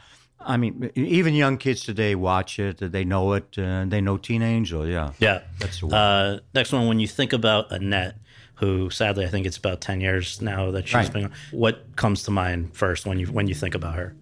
I 0.45 0.57
mean, 0.57 0.91
even 0.95 1.33
young 1.33 1.57
kids 1.57 1.81
today 1.83 2.15
watch 2.15 2.59
it. 2.59 2.77
They 2.79 3.03
know 3.03 3.33
it. 3.33 3.57
Uh, 3.57 3.85
they 3.87 4.01
know 4.01 4.17
Teen 4.17 4.41
Angel. 4.41 4.87
Yeah. 4.87 5.13
Yeah. 5.19 5.41
That's 5.59 5.79
the 5.79 5.87
one. 5.87 5.95
Uh, 5.95 6.39
next 6.53 6.71
one, 6.71 6.87
when 6.87 6.99
you 6.99 7.07
think 7.07 7.33
about 7.33 7.71
Annette, 7.71 8.17
who 8.55 8.89
sadly 8.89 9.25
I 9.25 9.29
think 9.29 9.45
it's 9.45 9.57
about 9.57 9.81
ten 9.81 9.99
years 10.01 10.41
now 10.41 10.71
that 10.71 10.87
she's 10.87 10.95
Right. 10.95 11.13
been. 11.13 11.31
What 11.51 11.95
comes 11.95 12.23
to 12.23 12.31
mind 12.31 12.75
first 12.75 13.05
when 13.05 13.19
you 13.19 13.27
when 13.27 13.47
you 13.47 13.55
think 13.55 13.75
about 13.75 13.95
her? 13.95 14.15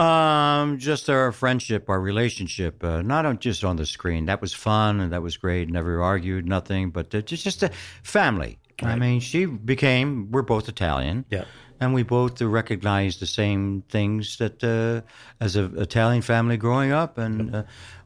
Um, 0.00 0.78
just 0.78 1.08
our 1.10 1.32
friendship, 1.32 1.88
our 1.88 2.00
relationship, 2.00 2.84
uh, 2.84 3.02
not 3.02 3.26
on, 3.26 3.38
just 3.38 3.64
on 3.64 3.76
the 3.76 3.86
screen. 3.86 4.26
That 4.26 4.40
was 4.40 4.52
fun 4.52 5.00
and 5.00 5.12
that 5.12 5.22
was 5.22 5.36
great. 5.36 5.68
Never 5.70 6.00
argued, 6.02 6.46
nothing, 6.46 6.90
but 6.90 7.12
uh, 7.14 7.22
just 7.22 7.42
just 7.42 7.62
a 7.62 7.70
family. 8.02 8.58
I 8.80 8.94
mean, 8.94 9.18
she 9.18 9.44
became. 9.46 10.30
We're 10.30 10.42
both 10.42 10.68
Italian. 10.68 11.24
Yeah. 11.30 11.44
And 11.80 11.94
we 11.94 12.02
both 12.02 12.42
uh, 12.42 12.48
recognized 12.48 13.20
the 13.20 13.26
same 13.26 13.82
things 13.88 14.36
that 14.38 14.64
uh, 14.64 15.08
as 15.40 15.56
an 15.56 15.78
Italian 15.78 16.22
family 16.22 16.56
growing 16.56 16.92
up, 16.92 17.18
and 17.18 17.54
uh, 17.54 17.62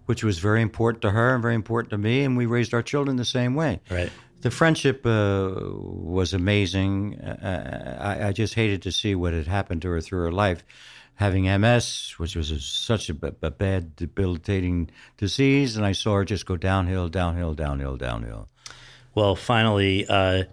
which 0.07 0.25
was 0.25 0.39
very 0.39 0.63
important 0.63 1.03
to 1.03 1.11
her 1.11 1.35
and 1.35 1.43
very 1.43 1.55
important 1.55 1.91
to 1.91 1.99
me, 1.99 2.25
and 2.25 2.37
we 2.37 2.47
raised 2.47 2.75
our 2.75 2.83
children 2.83 3.17
the 3.17 3.25
same 3.25 3.55
way. 3.55 3.81
Right. 3.91 4.11
The 4.43 4.51
friendship 4.51 5.07
uh, 5.07 5.53
was 5.55 6.35
amazing. 6.35 7.21
Uh, 7.21 7.99
I, 8.01 8.29
I 8.29 8.33
just 8.33 8.55
hated 8.55 8.83
to 8.83 8.93
see 8.93 9.15
what 9.15 9.33
had 9.33 9.47
happened 9.47 9.83
to 9.83 9.89
her 9.91 10.01
through 10.01 10.25
her 10.25 10.33
life, 10.33 10.65
having 11.15 11.45
MS, 11.45 12.15
which 12.19 12.35
was 12.35 12.51
a, 12.51 12.59
such 12.59 13.09
a 13.09 13.15
bad, 13.15 13.95
debilitating 13.95 14.91
disease, 15.17 15.77
and 15.77 15.87
I 15.87 15.93
saw 15.93 16.17
her 16.17 16.25
just 16.25 16.45
go 16.45 16.57
downhill, 16.57 17.09
downhill, 17.09 17.55
downhill, 17.55 17.97
downhill. 17.97 18.49
Well, 19.15 19.37
finally, 19.37 20.07
uh, 20.09 20.45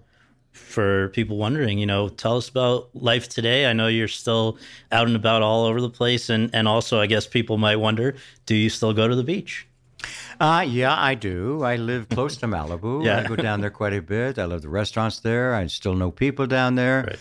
for 0.51 1.09
people 1.09 1.37
wondering, 1.37 1.79
you 1.79 1.85
know, 1.85 2.09
tell 2.09 2.37
us 2.37 2.49
about 2.49 2.89
life 2.93 3.29
today. 3.29 3.65
I 3.65 3.73
know 3.73 3.87
you're 3.87 4.07
still 4.07 4.57
out 4.91 5.07
and 5.07 5.15
about 5.15 5.41
all 5.41 5.65
over 5.65 5.81
the 5.81 5.89
place, 5.89 6.29
and 6.29 6.49
and 6.53 6.67
also 6.67 6.99
I 6.99 7.07
guess 7.07 7.27
people 7.27 7.57
might 7.57 7.77
wonder, 7.77 8.15
do 8.45 8.55
you 8.55 8.69
still 8.69 8.93
go 8.93 9.07
to 9.07 9.15
the 9.15 9.23
beach? 9.23 9.67
Uh, 10.39 10.65
yeah, 10.67 10.95
I 10.95 11.15
do. 11.15 11.63
I 11.63 11.75
live 11.75 12.07
close 12.09 12.37
to 12.37 12.47
Malibu. 12.47 13.03
Yeah. 13.05 13.19
I 13.19 13.23
go 13.27 13.35
down 13.35 13.61
there 13.61 13.69
quite 13.69 13.93
a 13.93 14.01
bit. 14.01 14.39
I 14.39 14.45
love 14.45 14.61
the 14.61 14.69
restaurants 14.69 15.19
there. 15.19 15.53
I 15.53 15.67
still 15.67 15.95
know 15.95 16.11
people 16.11 16.47
down 16.47 16.75
there. 16.75 17.03
Right. 17.07 17.19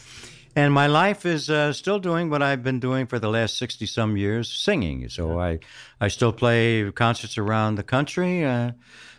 And 0.55 0.73
my 0.73 0.89
life 0.89 1.25
is 1.25 1.51
uh, 1.51 1.73
still 1.73 2.01
doing 2.01 2.31
what 2.31 2.43
I've 2.43 2.65
been 2.65 2.81
doing 2.81 3.07
for 3.07 3.19
the 3.19 3.29
last 3.29 3.59
60 3.59 3.87
some 3.87 4.17
years 4.17 4.51
singing. 4.51 5.09
So 5.09 5.39
I, 5.39 5.61
I 6.01 6.09
still 6.09 6.33
play 6.33 6.91
concerts 6.91 7.39
around 7.39 7.77
the 7.77 7.85
country, 7.85 8.45
uh, 8.45 8.73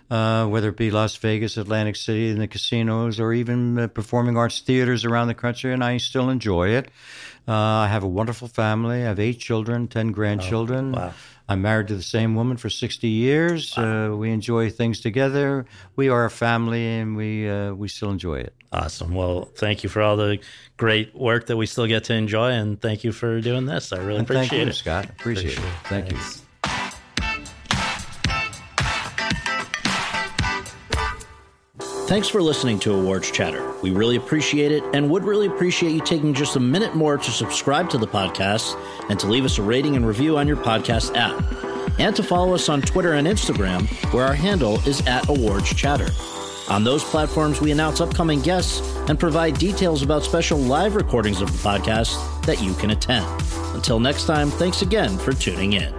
uh, 0.09 0.45
whether 0.47 0.69
it 0.69 0.77
be 0.77 0.91
Las 0.91 1.15
Vegas, 1.17 1.57
Atlantic 1.57 1.95
City, 1.95 2.29
in 2.29 2.39
the 2.39 2.47
casinos, 2.47 3.19
or 3.19 3.33
even 3.33 3.77
uh, 3.77 3.87
performing 3.87 4.37
arts 4.37 4.59
theaters 4.61 5.05
around 5.05 5.27
the 5.27 5.33
country, 5.35 5.73
and 5.73 5.83
I 5.83 5.97
still 5.97 6.29
enjoy 6.29 6.69
it. 6.69 6.89
Uh, 7.47 7.53
I 7.53 7.87
have 7.87 8.03
a 8.03 8.07
wonderful 8.07 8.47
family. 8.47 8.97
I 8.97 9.05
have 9.05 9.19
eight 9.19 9.39
children, 9.39 9.87
10 9.87 10.11
grandchildren. 10.11 10.91
wow. 10.91 11.13
I'm 11.47 11.63
married 11.63 11.87
to 11.87 11.95
the 11.95 12.03
same 12.03 12.35
woman 12.35 12.57
for 12.57 12.69
60 12.69 13.07
years. 13.07 13.75
Uh, 13.75 14.13
we 14.15 14.29
enjoy 14.29 14.69
things 14.69 14.99
together. 14.99 15.65
We 15.95 16.07
are 16.09 16.25
a 16.25 16.29
family, 16.29 16.85
and 16.85 17.17
we 17.17 17.49
uh, 17.49 17.73
we 17.73 17.87
still 17.87 18.11
enjoy 18.11 18.35
it. 18.35 18.53
Awesome. 18.71 19.15
Well, 19.15 19.49
thank 19.55 19.81
you 19.81 19.89
for 19.89 20.03
all 20.03 20.15
the 20.15 20.37
great 20.77 21.15
work 21.15 21.47
that 21.47 21.57
we 21.57 21.65
still 21.65 21.87
get 21.87 22.03
to 22.03 22.13
enjoy, 22.13 22.51
and 22.51 22.79
thank 22.79 23.03
you 23.03 23.11
for 23.11 23.41
doing 23.41 23.65
this. 23.65 23.91
I 23.91 23.97
really 23.97 24.19
And 24.19 24.27
thank 24.27 24.45
appreciate 24.45 24.65
you, 24.65 24.69
it. 24.69 24.75
Scott. 24.75 25.05
Appreciate, 25.09 25.57
it. 25.57 25.63
Thank 25.85 26.11
you. 26.11 26.17
Thanks 32.09 32.27
for 32.27 32.41
listening 32.41 32.79
to 32.79 32.93
Awards 32.95 33.29
Chatter. 33.29 33.71
We 33.83 33.91
really 33.91 34.15
appreciate 34.15 34.71
it 34.71 34.83
and 34.95 35.11
would 35.11 35.23
really 35.23 35.45
appreciate 35.45 35.91
you 35.91 36.01
taking 36.01 36.33
just 36.33 36.55
a 36.55 36.59
minute 36.59 36.95
more 36.95 37.19
to 37.19 37.31
subscribe 37.31 37.87
to 37.91 37.99
the 37.99 38.07
podcast 38.07 38.75
and 39.11 39.19
to 39.19 39.27
leave 39.27 39.45
us 39.45 39.59
a 39.59 39.61
rating 39.61 39.95
and 39.95 40.07
review 40.07 40.39
on 40.39 40.47
your 40.47 40.57
podcast 40.57 41.15
app. 41.15 41.39
And 41.99 42.15
to 42.15 42.23
follow 42.23 42.55
us 42.55 42.67
on 42.67 42.81
Twitter 42.81 43.13
and 43.13 43.27
Instagram, 43.27 43.87
where 44.11 44.25
our 44.25 44.33
handle 44.33 44.79
is 44.87 45.05
at 45.05 45.29
Awards 45.29 45.71
Chatter. 45.75 46.09
On 46.67 46.83
those 46.83 47.03
platforms, 47.03 47.61
we 47.61 47.69
announce 47.69 48.01
upcoming 48.01 48.41
guests 48.41 48.79
and 49.07 49.19
provide 49.19 49.59
details 49.59 50.01
about 50.01 50.23
special 50.23 50.57
live 50.57 50.95
recordings 50.95 51.41
of 51.41 51.51
the 51.51 51.59
podcast 51.59 52.43
that 52.47 52.59
you 52.59 52.73
can 52.73 52.89
attend. 52.89 53.27
Until 53.75 53.99
next 53.99 54.25
time, 54.25 54.49
thanks 54.49 54.81
again 54.81 55.15
for 55.19 55.31
tuning 55.31 55.73
in. 55.73 55.98